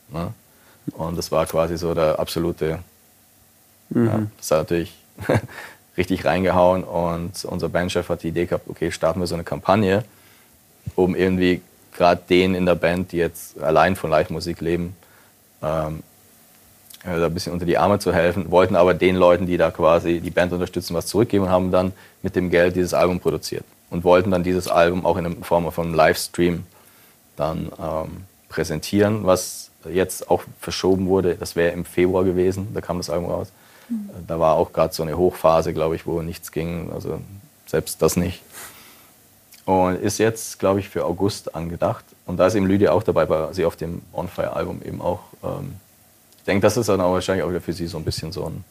[0.09, 0.33] Ne?
[0.93, 2.79] Und das war quasi so der absolute,
[3.91, 4.07] mhm.
[4.07, 4.95] ja, das hat natürlich
[5.97, 10.05] richtig reingehauen und unser Bandchef hat die Idee gehabt, okay, starten wir so eine Kampagne,
[10.97, 11.61] um irgendwie
[11.97, 14.97] gerade denen in der Band, die jetzt allein von Live-Musik leben,
[15.63, 16.03] ähm,
[17.05, 19.71] äh, da ein bisschen unter die Arme zu helfen, wollten aber den Leuten, die da
[19.71, 23.65] quasi die Band unterstützen, was zurückgeben und haben dann mit dem Geld dieses Album produziert
[23.91, 26.65] und wollten dann dieses Album auch in Form von einem Livestream
[27.37, 31.37] dann ähm, präsentieren, was jetzt auch verschoben wurde.
[31.37, 33.49] Das wäre im Februar gewesen, da kam das Album raus.
[33.89, 34.11] Mhm.
[34.27, 37.21] Da war auch gerade so eine Hochphase, glaube ich, wo nichts ging, also
[37.67, 38.43] selbst das nicht.
[39.65, 42.05] Und ist jetzt, glaube ich, für August angedacht.
[42.27, 45.01] Und da ist eben Lydia auch dabei, weil sie auf dem On Fire Album eben
[45.01, 45.75] auch ähm,
[46.41, 48.47] ich denke, das ist dann auch wahrscheinlich auch wieder für Sie so ein bisschen so
[48.47, 48.65] ein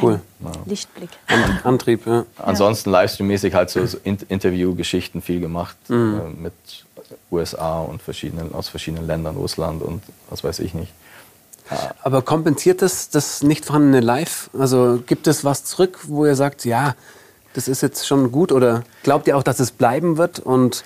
[0.00, 0.20] Cool.
[0.40, 0.52] Ja.
[0.66, 1.10] Lichtblick.
[1.28, 2.24] Und Antrieb, ja.
[2.38, 6.20] Ansonsten Livestream-mäßig halt so, so Interview-Geschichten viel gemacht mhm.
[6.20, 6.52] äh, mit
[7.30, 10.92] USA und verschiedenen, aus verschiedenen Ländern, Russland und was weiß ich nicht.
[12.02, 14.50] Aber kompensiert das das nicht vorhandene Live?
[14.58, 16.94] Also gibt es was zurück, wo ihr sagt, ja,
[17.54, 18.52] das ist jetzt schon gut?
[18.52, 20.84] Oder glaubt ihr auch, dass es bleiben wird und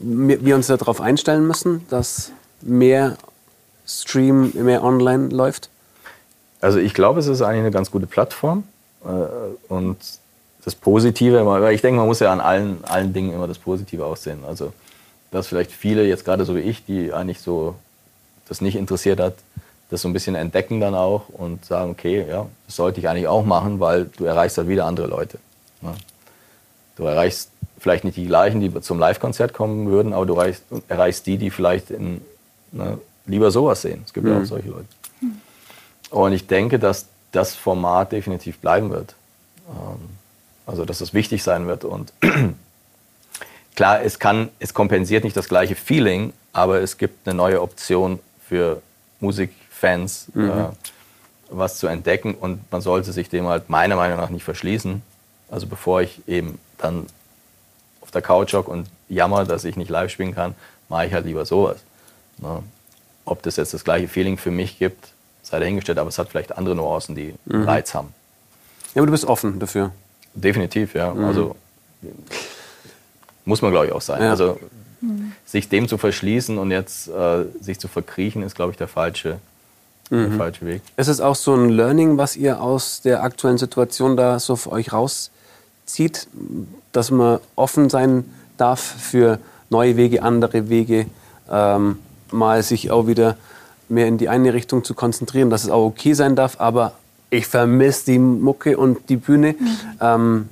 [0.00, 3.16] wir uns darauf einstellen müssen, dass mehr
[3.86, 5.70] Stream mehr online läuft?
[6.60, 8.64] Also ich glaube, es ist eigentlich eine ganz gute Plattform.
[9.04, 9.96] Äh, und
[10.64, 14.04] das Positive, weil ich denke, man muss ja an allen, allen Dingen immer das Positive
[14.04, 14.40] aussehen.
[14.46, 14.72] Also,
[15.30, 17.74] dass vielleicht viele, jetzt gerade so wie ich, die eigentlich so
[18.48, 19.34] das nicht interessiert hat,
[19.90, 23.28] das so ein bisschen entdecken dann auch und sagen, okay, ja, das sollte ich eigentlich
[23.28, 25.38] auch machen, weil du erreichst halt wieder andere Leute.
[25.80, 25.94] Ne?
[26.96, 31.26] Du erreichst vielleicht nicht die gleichen, die zum Live-Konzert kommen würden, aber du erreichst, erreichst
[31.26, 32.20] die, die vielleicht in,
[32.72, 34.02] ne, lieber sowas sehen.
[34.04, 34.32] Es gibt mhm.
[34.32, 34.46] ja auch mhm.
[34.46, 34.86] solche Leute.
[36.10, 39.14] Und ich denke, dass das Format definitiv bleiben wird.
[39.68, 40.08] Ähm,
[40.66, 41.84] also, dass es wichtig sein wird.
[41.84, 42.12] Und
[43.76, 48.20] klar, es, kann, es kompensiert nicht das gleiche Feeling, aber es gibt eine neue Option
[48.46, 48.82] für
[49.20, 50.50] Musikfans, mhm.
[50.50, 50.64] äh,
[51.50, 52.34] was zu entdecken.
[52.34, 55.02] Und man sollte sich dem halt meiner Meinung nach nicht verschließen.
[55.50, 57.06] Also, bevor ich eben dann
[58.00, 60.54] auf der Couch hocke und jammer, dass ich nicht live spielen kann,
[60.88, 61.78] mache ich halt lieber sowas.
[62.38, 62.62] Ne?
[63.24, 65.08] Ob das jetzt das gleiche Feeling für mich gibt,
[65.48, 67.62] sei dahingestellt, aber es hat vielleicht andere Nuancen, die mhm.
[67.64, 68.08] Reiz haben.
[68.94, 69.92] Ja, aber du bist offen dafür.
[70.34, 71.12] Definitiv, ja.
[71.12, 71.24] Mhm.
[71.24, 71.56] Also
[73.44, 74.22] muss man, glaube ich, auch sein.
[74.22, 74.30] Ja.
[74.30, 74.58] Also
[75.00, 75.32] mhm.
[75.46, 79.38] sich dem zu verschließen und jetzt äh, sich zu verkriechen, ist, glaube ich, der falsche,
[80.10, 80.36] der mhm.
[80.36, 80.82] falsche Weg.
[80.96, 84.70] Ist es auch so ein Learning, was ihr aus der aktuellen Situation da so für
[84.72, 86.28] euch rauszieht,
[86.92, 88.24] dass man offen sein
[88.58, 89.38] darf für
[89.70, 91.06] neue Wege, andere Wege,
[91.50, 91.98] ähm,
[92.30, 93.36] mal sich auch wieder
[93.90, 96.92] mehr in die eine Richtung zu konzentrieren, dass es auch okay sein darf, aber
[97.30, 99.78] ich vermisse die Mucke und die Bühne, mhm.
[100.00, 100.48] ähm,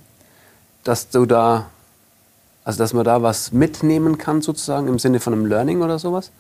[0.85, 1.67] dass du da,
[2.65, 6.31] also dass man da was mitnehmen kann sozusagen im Sinne von einem Learning oder sowas?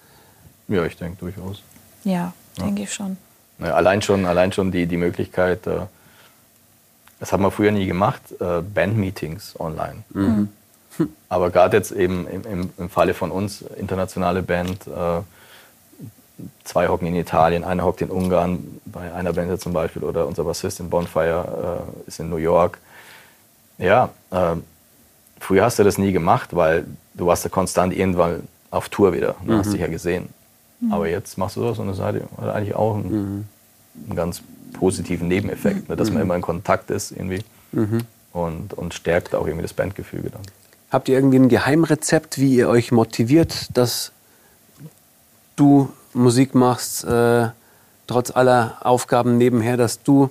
[0.68, 1.62] Ja, ich denke durchaus.
[2.04, 2.85] Ja, denke ja.
[2.85, 3.16] ich schon.
[3.59, 5.80] Ja, allein schon, allein schon die, die Möglichkeit, äh,
[7.18, 10.04] das haben wir früher nie gemacht, äh, Bandmeetings online.
[10.11, 10.48] Mhm.
[11.28, 15.20] Aber gerade jetzt eben im, im, im, Falle von uns, internationale Band, äh,
[16.64, 20.44] zwei hocken in Italien, einer hockt in Ungarn, bei einer Band zum Beispiel, oder unser
[20.44, 22.79] Bassist in Bonfire äh, ist in New York.
[23.79, 24.57] Ja, äh,
[25.40, 29.37] früher hast du das nie gemacht, weil du warst ja konstant irgendwann auf Tour wieder,
[29.44, 29.59] du mhm.
[29.59, 30.29] hast dich ja gesehen.
[30.81, 30.92] Mhm.
[30.92, 33.44] Aber jetzt machst du das und das hat eigentlich auch einen, mhm.
[34.09, 34.42] einen ganz
[34.75, 36.22] positiven Nebeneffekt, ne, dass man mhm.
[36.22, 38.01] immer in Kontakt ist irgendwie mhm.
[38.33, 40.42] und, und stärkt auch irgendwie das Bandgefüge dann.
[40.90, 44.12] Habt ihr irgendwie ein Geheimrezept, wie ihr euch motiviert, dass
[45.57, 47.48] du Musik machst, äh,
[48.07, 50.31] trotz aller Aufgaben nebenher, dass du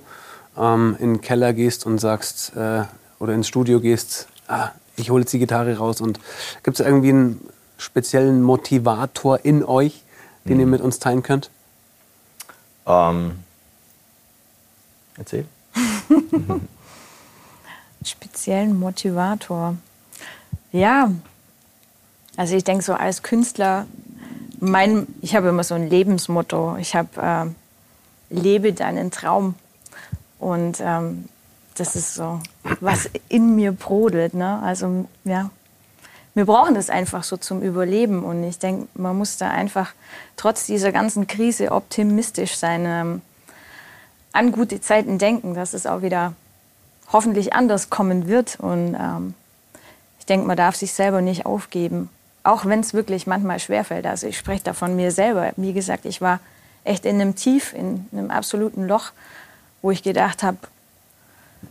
[0.56, 2.84] ähm, in den Keller gehst und sagst äh,
[3.18, 6.20] oder ins Studio gehst, ah, ich hole jetzt die Gitarre raus und
[6.62, 10.02] gibt es irgendwie einen speziellen Motivator in euch,
[10.44, 10.60] den mhm.
[10.60, 11.50] ihr mit uns teilen könnt?
[12.86, 13.32] Ähm,
[15.16, 15.46] erzähl.
[18.04, 19.76] speziellen Motivator.
[20.72, 21.10] Ja,
[22.36, 23.86] also ich denke so als Künstler
[24.60, 26.76] mein, ich habe immer so ein Lebensmotto.
[26.78, 27.54] Ich habe
[28.30, 29.54] äh, lebe deinen Traum.
[30.38, 31.28] Und ähm,
[31.76, 32.40] das ist so,
[32.80, 34.34] was in mir brodelt.
[34.34, 34.60] Ne?
[34.62, 35.50] Also ja,
[36.34, 38.22] wir brauchen das einfach so zum Überleben.
[38.22, 39.92] Und ich denke, man muss da einfach
[40.36, 43.22] trotz dieser ganzen Krise optimistisch sein, ähm,
[44.32, 46.34] an gute Zeiten denken, dass es auch wieder
[47.10, 48.60] hoffentlich anders kommen wird.
[48.60, 49.34] Und ähm,
[50.18, 52.10] ich denke, man darf sich selber nicht aufgeben.
[52.46, 54.06] Auch wenn es wirklich manchmal schwerfällt.
[54.06, 55.52] Also ich spreche da von mir selber.
[55.56, 56.38] Wie gesagt, ich war
[56.84, 59.10] echt in einem Tief, in einem absoluten Loch,
[59.82, 60.58] wo ich gedacht habe,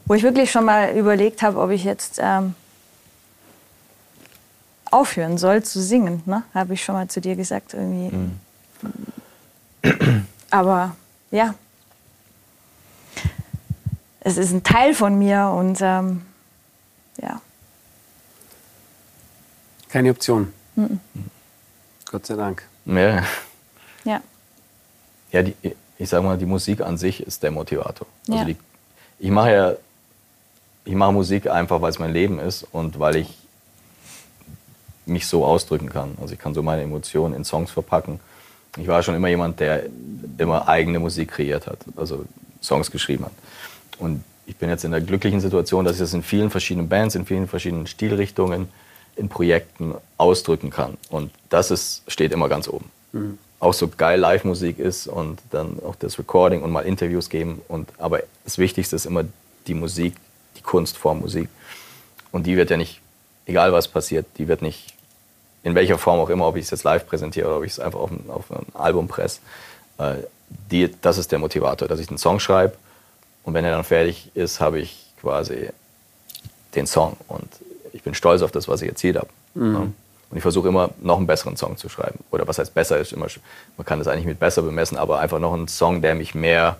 [0.04, 2.56] wo ich wirklich schon mal überlegt habe, ob ich jetzt ähm,
[4.92, 6.24] aufhören soll zu singen.
[6.26, 6.44] Ne?
[6.54, 8.14] Habe ich schon mal zu dir gesagt irgendwie.
[8.14, 8.40] Mhm.
[10.50, 10.94] Aber
[11.32, 11.56] ja,
[14.20, 16.26] es ist ein Teil von mir und ähm,
[17.22, 17.40] ja.
[19.88, 20.52] Keine Option.
[20.76, 21.00] Mhm.
[22.06, 22.64] Gott sei Dank.
[22.86, 23.24] Ja.
[24.04, 24.22] Ja.
[25.32, 25.56] Ja, die,
[25.98, 28.08] ich sag mal, die Musik an sich ist der Motivator.
[28.28, 28.46] Also ja.
[28.46, 28.56] die,
[29.20, 29.74] ich mache ja,
[30.86, 33.34] ich mache Musik einfach, weil es mein Leben ist und weil ich
[35.06, 36.18] mich so ausdrücken kann.
[36.22, 38.20] Also ich kann so meine Emotionen in Songs verpacken.
[38.78, 39.84] Ich war schon immer jemand, der
[40.38, 42.26] immer eigene Musik kreiert hat, also
[42.62, 43.32] Songs geschrieben hat.
[44.00, 47.16] Und ich bin jetzt in der glücklichen Situation, dass ich das in vielen verschiedenen Bands,
[47.16, 48.68] in vielen verschiedenen Stilrichtungen
[49.16, 50.98] in Projekten ausdrücken kann.
[51.10, 52.90] Und das ist, steht immer ganz oben.
[53.12, 53.38] Mhm.
[53.60, 57.62] Auch so geil Live-Musik ist und dann auch das Recording und mal Interviews geben.
[57.68, 59.24] Und, aber das Wichtigste ist immer
[59.68, 60.16] die Musik,
[60.58, 61.50] die Kunst vor Musik.
[62.32, 63.02] Und die wird ja nicht,
[63.46, 64.94] egal was passiert, die wird nicht,
[65.64, 67.80] in welcher Form auch immer, ob ich es jetzt live präsentiere oder ob ich es
[67.80, 69.40] einfach auf ein, auf ein Album presse,
[69.98, 70.16] äh,
[70.70, 72.76] die, das ist der Motivator, dass ich einen Song schreibe
[73.46, 75.70] und wenn er dann fertig ist, habe ich quasi
[76.76, 77.16] den Song.
[77.28, 77.48] Und
[77.96, 79.30] ich bin stolz auf das, was ich erzielt habe.
[79.54, 79.94] Mhm.
[80.30, 82.20] Und ich versuche immer, noch einen besseren Song zu schreiben.
[82.30, 83.28] Oder was heißt besser ist immer,
[83.78, 86.78] man kann das eigentlich mit besser bemessen, aber einfach noch einen Song, der mich mehr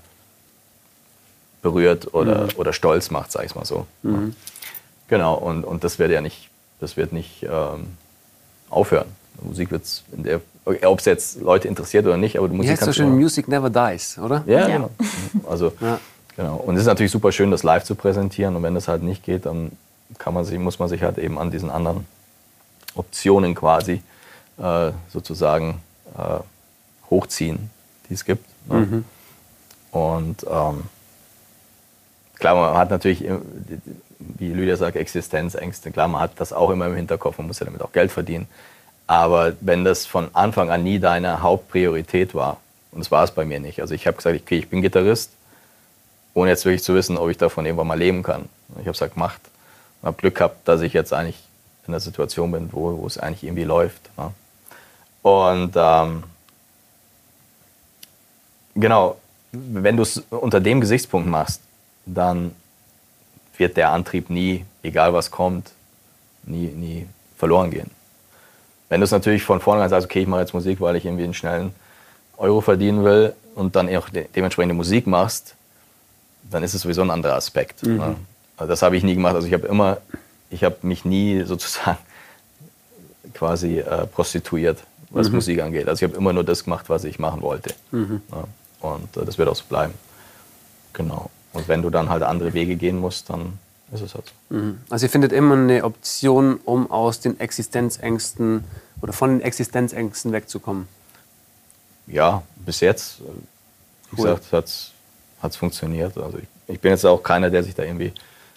[1.62, 2.50] berührt oder, mhm.
[2.58, 3.88] oder stolz macht, sag ich mal so.
[4.04, 4.36] Mhm.
[5.08, 6.50] Genau, und, und das wird ja nicht,
[6.80, 7.88] das wird nicht ähm,
[8.70, 9.08] aufhören.
[9.42, 12.72] Musik wird in der, ob es jetzt Leute interessiert oder nicht, aber die Musik.
[12.72, 14.44] Heißt so schön, Music never dies, oder?
[14.48, 14.68] Ja, ja.
[14.68, 14.90] genau.
[15.48, 16.00] Also, ja.
[16.36, 16.56] genau.
[16.56, 18.56] Und es ist natürlich super schön, das live zu präsentieren.
[18.56, 19.72] Und wenn das halt nicht geht, dann
[20.18, 22.06] kann man sich, muss man sich halt eben an diesen anderen
[22.96, 24.02] Optionen quasi
[24.58, 25.82] äh, sozusagen
[26.18, 26.40] äh,
[27.10, 27.70] hochziehen,
[28.10, 28.46] die es gibt.
[28.68, 28.76] Ne?
[28.76, 29.06] Mhm.
[29.92, 30.84] Und ähm,
[32.36, 33.24] klar, man hat natürlich,
[34.20, 35.92] wie Lydia sagt, Existenzängste.
[35.92, 38.48] Klar, man hat das auch immer im Hinterkopf, man muss ja damit auch Geld verdienen.
[39.08, 42.58] Aber wenn das von Anfang an nie deine Hauptpriorität war,
[42.92, 43.82] und das war es bei mir nicht.
[43.82, 45.32] Also ich habe gesagt, okay, ich bin Gitarrist,
[46.34, 48.50] ohne jetzt wirklich zu wissen, ob ich davon irgendwann mal leben kann.
[48.72, 49.42] Ich habe gesagt, macht
[50.06, 51.42] habe Glück gehabt, dass ich jetzt eigentlich
[51.88, 54.10] in der Situation bin, wo, wo es eigentlich irgendwie läuft.
[54.18, 54.32] Ja.
[55.22, 56.24] Und ähm,
[58.76, 59.18] genau,
[59.52, 61.62] wenn du es unter dem Gesichtspunkt machst,
[62.06, 62.56] dann
[63.58, 65.72] wird der Antrieb nie, egal was kommt,
[66.44, 67.90] nie, nie verloren gehen.
[68.90, 71.24] Wenn du es natürlich von vornherein sagst, okay, ich mache jetzt Musik, weil ich irgendwie
[71.24, 71.74] einen schnellen
[72.38, 75.56] Euro verdienen will und dann auch de dementsprechende Musik machst,
[76.52, 77.84] dann ist es sowieso ein anderer Aspekt.
[77.84, 77.98] Mhm.
[77.98, 78.16] Ne?
[78.58, 79.36] Also das habe ich nie gemacht.
[79.36, 79.98] Also ich habe immer,
[80.50, 81.98] ich habe mich nie sozusagen
[83.34, 85.36] quasi äh, prostituiert, was mhm.
[85.36, 85.88] Musik angeht.
[85.88, 87.74] Also ich habe immer nur das gemacht, was ich machen wollte.
[87.92, 88.22] Mhm.
[88.32, 89.94] Ja, und äh, das wird auch so bleiben.
[90.94, 91.30] Genau.
[91.54, 93.60] Und wenn du dann halt andere Wege gehen musst, dann
[93.94, 94.56] ist es halt so.
[94.56, 94.80] Mhm.
[94.90, 98.64] Also ihr findet immer eine Option, um aus den Existenzängsten
[99.02, 100.88] oder von den Existenzängsten wegzukommen.
[102.08, 103.20] Ja, bis jetzt,
[104.12, 104.36] wie cool.
[104.36, 106.18] gesagt, hat es funktioniert.
[106.18, 108.14] Also ich, ich bin jetzt auch keiner, der sich da irgendwie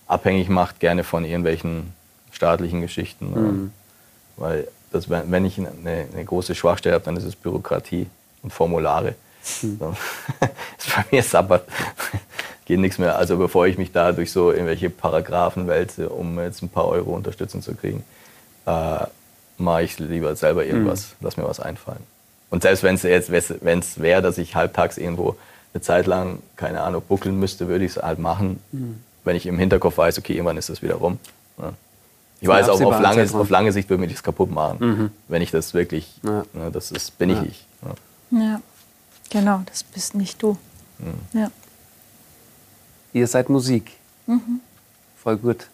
[0.09, 1.93] abhängig macht, gerne von irgendwelchen
[2.33, 3.31] staatlichen Geschichten.
[3.31, 3.73] Mhm.
[4.37, 8.07] Weil das, wenn ich eine, eine große Schwachstelle habe, dann ist es Bürokratie
[8.43, 9.15] und Formulare.
[9.63, 9.97] Mhm.
[10.79, 11.65] ist bei mir Sabbat.
[12.65, 13.17] Geht nichts mehr.
[13.17, 17.15] Also bevor ich mich da durch so irgendwelche Paragraphen wälze, um jetzt ein paar Euro
[17.15, 18.05] Unterstützung zu kriegen,
[18.67, 19.07] äh,
[19.57, 21.27] mache ich lieber selber irgendwas, mhm.
[21.27, 22.03] lass mir was einfallen.
[22.51, 25.37] Und selbst wenn es jetzt wenn's wäre, dass ich halbtags irgendwo
[25.75, 29.03] eine Zeit lang, keine Ahnung, buckeln müsste, würde ich es halt machen, mhm.
[29.29, 31.19] Wenn ich im Hinterkopf weiß, okay, irgendwann ist das wieder rum.
[31.59, 31.75] Ja.
[32.41, 35.11] Ich weiß auch, auf lange, auf lange Sicht würde mir das kaputt machen, mhm.
[35.29, 36.45] wenn ich das wirklich, ja.
[36.55, 37.43] ne, das ist, bin ja.
[37.43, 37.67] ich ich.
[38.31, 38.39] Ja.
[38.41, 38.63] ja.
[39.29, 40.57] genau, das bist nicht du.
[40.99, 41.39] Mhm.
[41.39, 41.51] Ja.
[43.13, 43.93] Ihr seid Musik.
[44.27, 44.61] Mhm.
[45.23, 45.67] Voll gut.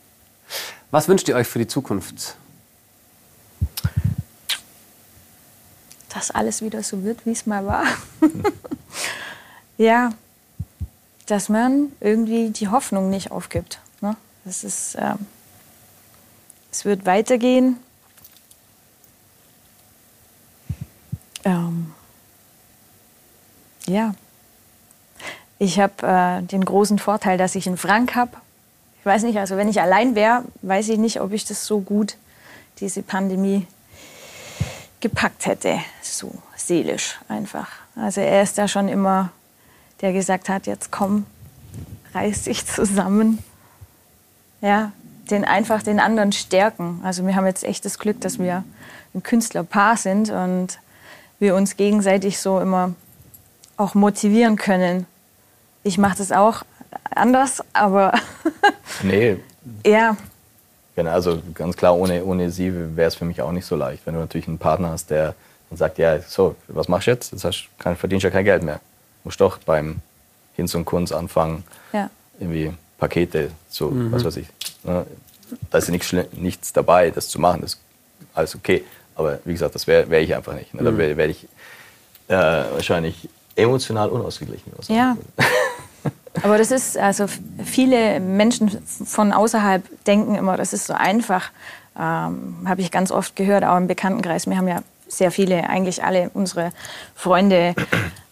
[0.90, 2.34] Was wünscht ihr euch für die Zukunft?
[6.08, 7.84] Dass alles wieder so wird, wie es mal war.
[9.78, 10.10] ja,
[11.26, 13.78] dass man irgendwie die Hoffnung nicht aufgibt.
[14.00, 14.16] Ne?
[14.44, 15.26] Das ist, ähm,
[16.70, 17.78] es wird weitergehen.
[21.44, 21.92] Ähm,
[23.86, 24.14] ja.
[25.58, 28.32] Ich habe äh, den großen Vorteil, dass ich einen Frank habe.
[29.00, 31.80] Ich weiß nicht, also wenn ich allein wäre, weiß ich nicht, ob ich das so
[31.80, 32.16] gut,
[32.80, 33.66] diese Pandemie,
[35.04, 35.80] gepackt hätte.
[36.00, 37.68] So seelisch einfach.
[37.94, 39.30] Also er ist da schon immer,
[40.04, 41.24] der gesagt hat, jetzt komm,
[42.12, 43.38] reiß dich zusammen.
[44.60, 44.92] Ja,
[45.30, 47.00] den einfach den anderen stärken.
[47.02, 48.64] Also wir haben jetzt echt das Glück, dass wir
[49.14, 50.78] ein Künstlerpaar sind und
[51.38, 52.92] wir uns gegenseitig so immer
[53.78, 55.06] auch motivieren können.
[55.84, 56.64] Ich mache das auch
[57.14, 58.12] anders, aber
[59.02, 59.38] nee.
[59.86, 60.18] ja.
[60.96, 64.04] Genau, also ganz klar, ohne, ohne sie wäre es für mich auch nicht so leicht.
[64.04, 65.34] Wenn du natürlich einen Partner hast, der
[65.70, 67.32] dann sagt, ja, so, was machst du jetzt?
[67.32, 68.80] Jetzt hast, kann, verdienst du ja kein Geld mehr.
[69.24, 69.96] Musst doch beim
[70.54, 72.10] Hin zum Kunst anfangen, ja.
[72.38, 74.12] irgendwie Pakete zu, mhm.
[74.12, 74.46] was weiß ich,
[74.84, 75.06] Ne?
[75.70, 77.62] Da ist ja nichts, nichts dabei, das zu machen.
[77.62, 77.80] Das ist
[78.34, 78.84] alles okay.
[79.14, 80.74] Aber wie gesagt, das wäre wär ich einfach nicht.
[80.74, 80.82] Ne?
[80.82, 81.46] Da wäre wär ich
[82.28, 84.72] äh, wahrscheinlich emotional unausgeglichen.
[84.88, 85.16] Ja.
[86.42, 87.26] Aber das ist, also
[87.64, 91.50] viele Menschen von außerhalb denken immer, das ist so einfach.
[91.96, 94.48] Ähm, Habe ich ganz oft gehört, auch im Bekanntenkreis.
[94.48, 94.82] Wir haben ja
[95.18, 96.72] sehr viele, eigentlich alle unsere
[97.14, 97.74] Freunde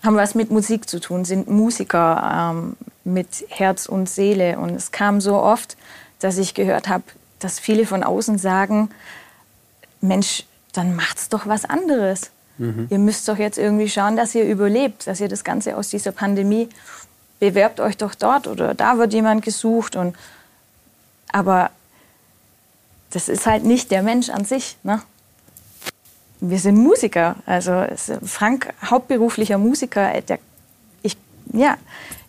[0.02, 4.58] haben was mit Musik zu tun, sind Musiker ähm, mit Herz und Seele.
[4.58, 5.76] Und es kam so oft,
[6.20, 7.04] dass ich gehört habe,
[7.38, 8.90] dass viele von außen sagen,
[10.00, 12.30] Mensch, dann macht's doch was anderes.
[12.58, 12.86] Mhm.
[12.90, 16.12] Ihr müsst doch jetzt irgendwie schauen, dass ihr überlebt, dass ihr das Ganze aus dieser
[16.12, 16.68] Pandemie
[17.40, 20.14] bewerbt euch doch dort oder da wird jemand gesucht und
[21.32, 21.70] aber
[23.10, 24.76] das ist halt nicht der Mensch an sich.
[24.82, 25.02] Ne?
[26.44, 27.86] Wir sind Musiker, also
[28.24, 30.20] Frank hauptberuflicher Musiker.
[30.22, 30.38] Der,
[31.02, 31.16] ich,
[31.52, 31.76] ja,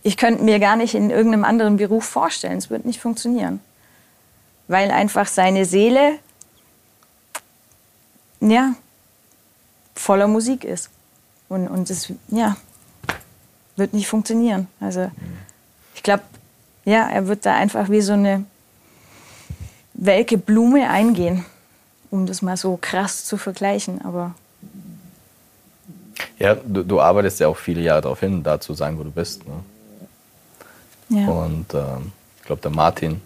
[0.04, 2.58] ich könnte mir gar nicht in irgendeinem anderen Beruf vorstellen.
[2.58, 3.60] Es wird nicht funktionieren
[4.68, 6.20] weil einfach seine Seele
[8.40, 8.74] ja,
[9.96, 10.90] voller Musik ist.
[11.50, 12.58] Und, und das ja,
[13.76, 14.68] wird nicht funktionieren.
[14.80, 15.12] Also
[15.96, 16.24] ich glaube,
[16.86, 18.46] ja, er wird da einfach wie so eine
[19.94, 21.46] welke Blume eingehen,
[22.14, 24.06] um das mal so krass zu vergleichen.
[24.06, 24.36] Aber
[26.38, 29.10] ja, du, du arbeitest ja auch viele Jahre darauf hin, da zu sein, wo du
[29.10, 29.42] bist.
[29.48, 31.20] Ne?
[31.22, 31.28] Ja.
[31.28, 33.20] Und ähm, ich glaube, der Martin,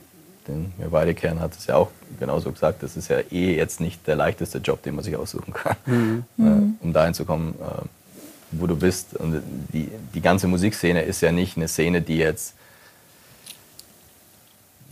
[0.48, 3.82] den wir beide kennen, hat es ja auch genauso gesagt, das ist ja eh jetzt
[3.82, 6.24] nicht der leichteste Job, den man sich aussuchen kann, mhm.
[6.38, 6.78] äh, mhm.
[6.80, 7.86] um dahin zu kommen, äh,
[8.52, 9.18] wo du bist.
[9.18, 9.44] Und
[9.74, 12.54] die, die ganze Musikszene ist ja nicht eine Szene, die jetzt,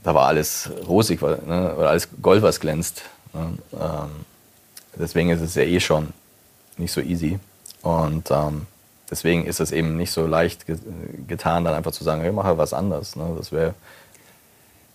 [0.04, 3.04] da war alles rosig, ne, oder alles Gold, was glänzt.
[3.36, 3.58] Ne?
[3.74, 4.10] Ähm,
[4.98, 6.08] deswegen ist es ja eh schon
[6.78, 7.40] nicht so easy.
[7.82, 8.66] Und ähm,
[9.12, 10.66] deswegen ist es eben nicht so leicht
[11.28, 13.16] getan, dann einfach zu sagen, hey, mache was anderes.
[13.16, 13.36] Ne?
[13.38, 13.76] Das wäre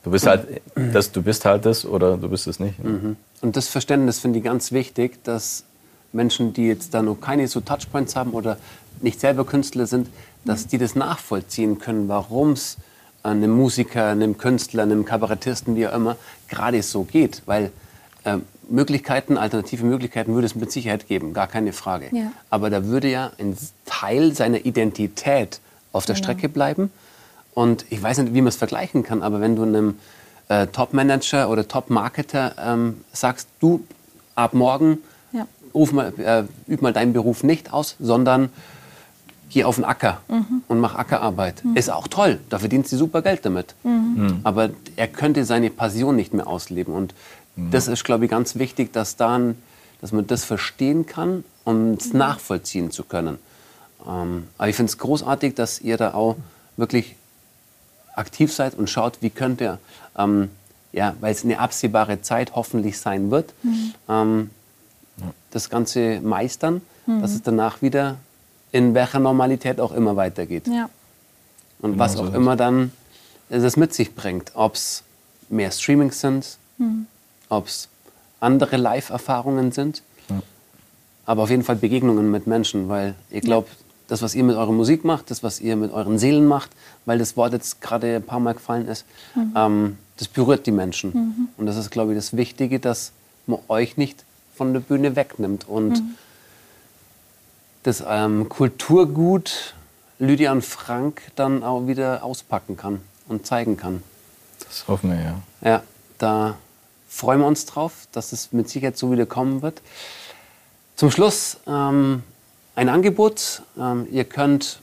[0.02, 2.82] Du bist halt das, du bist halt das oder du bist es nicht.
[2.82, 3.16] Mhm.
[3.42, 5.64] Und das Verständnis finde ich ganz wichtig, dass
[6.12, 8.56] Menschen, die jetzt da noch keine so Touchpoints haben oder
[9.02, 10.08] nicht selber Künstler sind,
[10.44, 12.78] dass die das nachvollziehen können, warum es
[13.22, 16.16] einem Musiker, einem Künstler, einem Kabarettisten, wie auch immer,
[16.48, 17.42] gerade so geht.
[17.44, 17.70] Weil
[18.24, 22.06] äh, Möglichkeiten, alternative Möglichkeiten würde es mit Sicherheit geben, gar keine Frage.
[22.12, 22.32] Ja.
[22.50, 25.60] Aber da würde ja ein Teil seiner Identität
[25.92, 26.24] auf der Genau.
[26.24, 26.90] Strecke bleiben.
[27.54, 29.98] Und ich weiß nicht, wie man es vergleichen kann, aber wenn du einem
[30.48, 33.84] äh, Top-Manager oder Top-Marketer ähm, sagst, du
[34.36, 34.98] ab morgen
[35.32, 35.46] Ja.
[35.74, 38.50] ruf mal, äh, üb mal deinen Beruf nicht aus, sondern
[39.50, 40.20] geh auf den Acker
[40.68, 41.64] und mach Ackerarbeit.
[41.74, 43.74] Ist auch toll, da verdienst du super Geld damit.
[44.44, 46.94] Aber er könnte seine Passion nicht mehr ausleben.
[46.94, 47.14] Und
[47.70, 49.56] das ist, glaube ich, ganz wichtig, dass, dann,
[50.00, 53.38] dass man das verstehen kann, um es nachvollziehen zu können.
[54.06, 56.36] Ähm, aber ich finde es großartig, dass ihr da auch
[56.76, 57.16] wirklich
[58.14, 59.78] aktiv seid und schaut, wie könnt ihr,
[60.16, 60.50] ähm,
[60.92, 63.52] ja, weil es eine absehbare Zeit hoffentlich sein wird,
[64.08, 64.50] ähm,
[65.50, 68.16] das Ganze meistern, dass es danach wieder
[68.72, 70.66] in welcher Normalität auch immer weitergeht.
[70.68, 70.88] Ja.
[71.80, 72.92] Und was Genau so auch ist immer dann
[73.48, 74.52] das mit sich bringt.
[74.54, 75.02] Ob es
[75.48, 76.58] mehr Streamings sind,
[77.50, 77.88] ob es
[78.40, 80.02] andere Live-Erfahrungen sind,
[81.26, 83.68] aber auf jeden Fall Begegnungen mit Menschen, weil ich glaube,
[84.08, 86.70] das, was ihr mit eurer Musik macht, das, was ihr mit euren Seelen macht,
[87.04, 89.04] weil das Wort jetzt gerade ein paar Mal gefallen ist,
[89.54, 91.12] ähm, das berührt die Menschen.
[91.56, 93.12] Und das ist, glaube ich, das Wichtige, dass
[93.46, 94.24] man euch nicht
[94.56, 95.68] von der Bühne wegnimmt.
[95.68, 96.02] Und
[97.84, 99.74] das ähm, Kulturgut
[100.18, 104.02] Lydia und Frank dann auch wieder auspacken kann und zeigen kann.
[104.58, 105.34] Das hoffen wir, ja.
[105.62, 105.82] Ja,
[106.18, 106.56] da
[107.10, 109.82] freuen wir uns drauf, dass es mit Sicherheit so wieder kommen wird.
[110.96, 112.22] Zum Schluss ähm,
[112.76, 113.62] ein Angebot.
[113.78, 114.80] Ähm, ihr könnt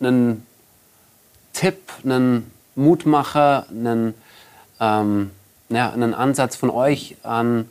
[0.00, 0.46] einen
[1.52, 4.14] Tipp, einen Mutmacher, einen,
[4.80, 5.30] ähm,
[5.68, 7.68] ja, einen Ansatz von euch an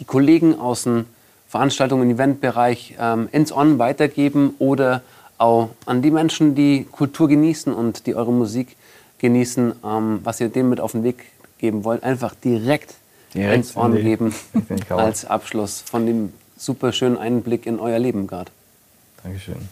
[0.00, 1.06] die Kollegen aus dem
[1.48, 5.02] Veranstaltungen- und Eventbereich ähm, ins On weitergeben oder
[5.38, 8.76] auch an die Menschen, die Kultur genießen und die eure Musik
[9.18, 11.24] genießen, ähm, was ihr denen mit auf den Weg
[11.58, 12.94] geben wollt, einfach direkt,
[13.36, 14.34] Direkt ins die- geben
[14.90, 18.50] als Abschluss von dem super schönen Einblick in euer Leben gerade.
[19.22, 19.68] Dankeschön.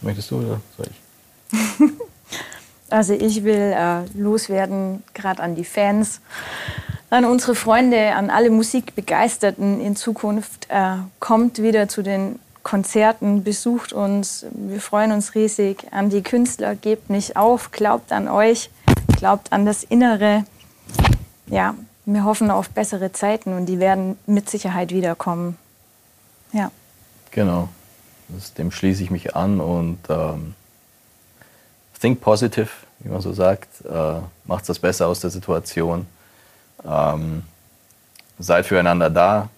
[0.00, 1.90] Möchtest du oder soll ich?
[2.90, 6.22] Also ich will äh, loswerden, gerade an die Fans,
[7.10, 10.68] an unsere Freunde, an alle Musikbegeisterten in Zukunft.
[10.70, 14.46] Äh, kommt wieder zu den Konzerten, besucht uns.
[14.52, 15.86] Wir freuen uns riesig.
[15.90, 18.70] An die Künstler, gebt nicht auf, glaubt an euch,
[19.18, 20.44] glaubt an das Innere.
[21.46, 21.74] Ja,
[22.14, 25.58] wir hoffen auf bessere Zeiten und die werden mit Sicherheit wiederkommen.
[26.52, 26.70] Ja.
[27.30, 27.68] Genau.
[28.28, 30.54] Das, dem schließe ich mich an und ähm,
[32.00, 33.84] think positive, wie man so sagt.
[33.84, 36.06] Äh, macht das Beste aus der Situation.
[36.86, 37.42] Ähm,
[38.38, 39.50] seid füreinander da,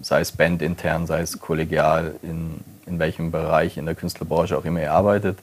[0.00, 4.80] sei es bandintern, sei es kollegial, in, in welchem Bereich in der Künstlerbranche auch immer
[4.80, 5.38] ihr arbeitet.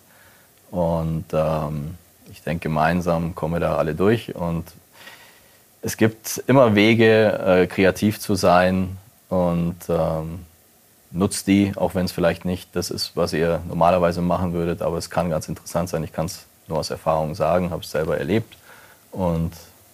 [0.72, 1.96] Und ähm,
[2.32, 4.36] ich denke, gemeinsam kommen wir da alle durch.
[4.36, 4.66] Und
[5.86, 8.98] es gibt immer Wege, äh, kreativ zu sein
[9.30, 10.40] und ähm,
[11.12, 14.98] nutzt die, auch wenn es vielleicht nicht das ist, was ihr normalerweise machen würdet, aber
[14.98, 16.04] es kann ganz interessant sein.
[16.04, 18.58] Ich kann es nur aus Erfahrung sagen, habe es selber erlebt
[19.12, 19.52] und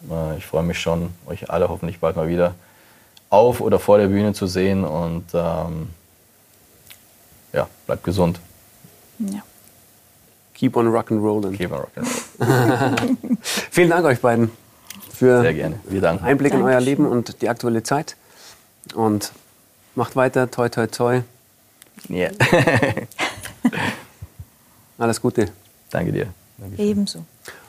[0.10, 2.56] äh, ich freue mich schon, euch alle hoffentlich bald mal wieder
[3.30, 5.90] auf oder vor der Bühne zu sehen und ähm,
[7.52, 8.40] ja, bleibt gesund.
[9.20, 9.44] ja.
[10.54, 11.58] Keep on rock'n'rollin'.
[11.58, 13.18] Keep on rock'n'roll.
[13.72, 14.52] Vielen Dank euch beiden
[15.22, 15.80] für Sehr gerne.
[15.88, 16.26] Wir danken.
[16.26, 16.86] Einblick in euer Dankeschön.
[16.86, 18.16] Leben und die aktuelle Zeit.
[18.96, 19.32] Und
[19.94, 21.22] macht weiter, toi toi toi.
[22.10, 22.30] Ja.
[24.98, 25.52] Alles Gute.
[25.92, 26.26] Danke dir.
[26.58, 26.88] Dankeschön.
[26.88, 27.26] Ebenso.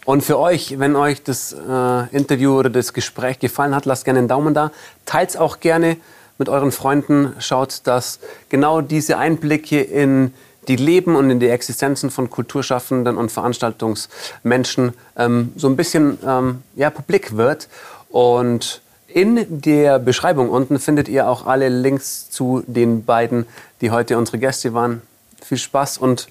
[0.07, 4.21] Und für euch, wenn euch das äh, Interview oder das Gespräch gefallen hat, lasst gerne
[4.21, 4.73] einen Daumen da.
[5.05, 5.99] Teilt auch gerne
[6.39, 7.35] mit euren Freunden.
[7.39, 10.33] Schaut, dass genau diese Einblicke in
[10.69, 16.63] die Leben und in die Existenzen von Kulturschaffenden und Veranstaltungsmenschen ähm, so ein bisschen ähm,
[16.77, 17.69] ja, publik wird.
[18.09, 23.47] Und in der Beschreibung unten findet ihr auch alle Links zu den beiden,
[23.81, 25.03] die heute unsere Gäste waren.
[25.43, 26.29] Viel Spaß und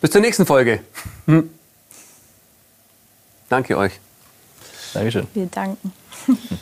[0.00, 0.80] bis zur nächsten Folge.
[3.48, 4.00] Danke euch.
[4.94, 5.26] Dankeschön.
[5.34, 5.92] Wir danken.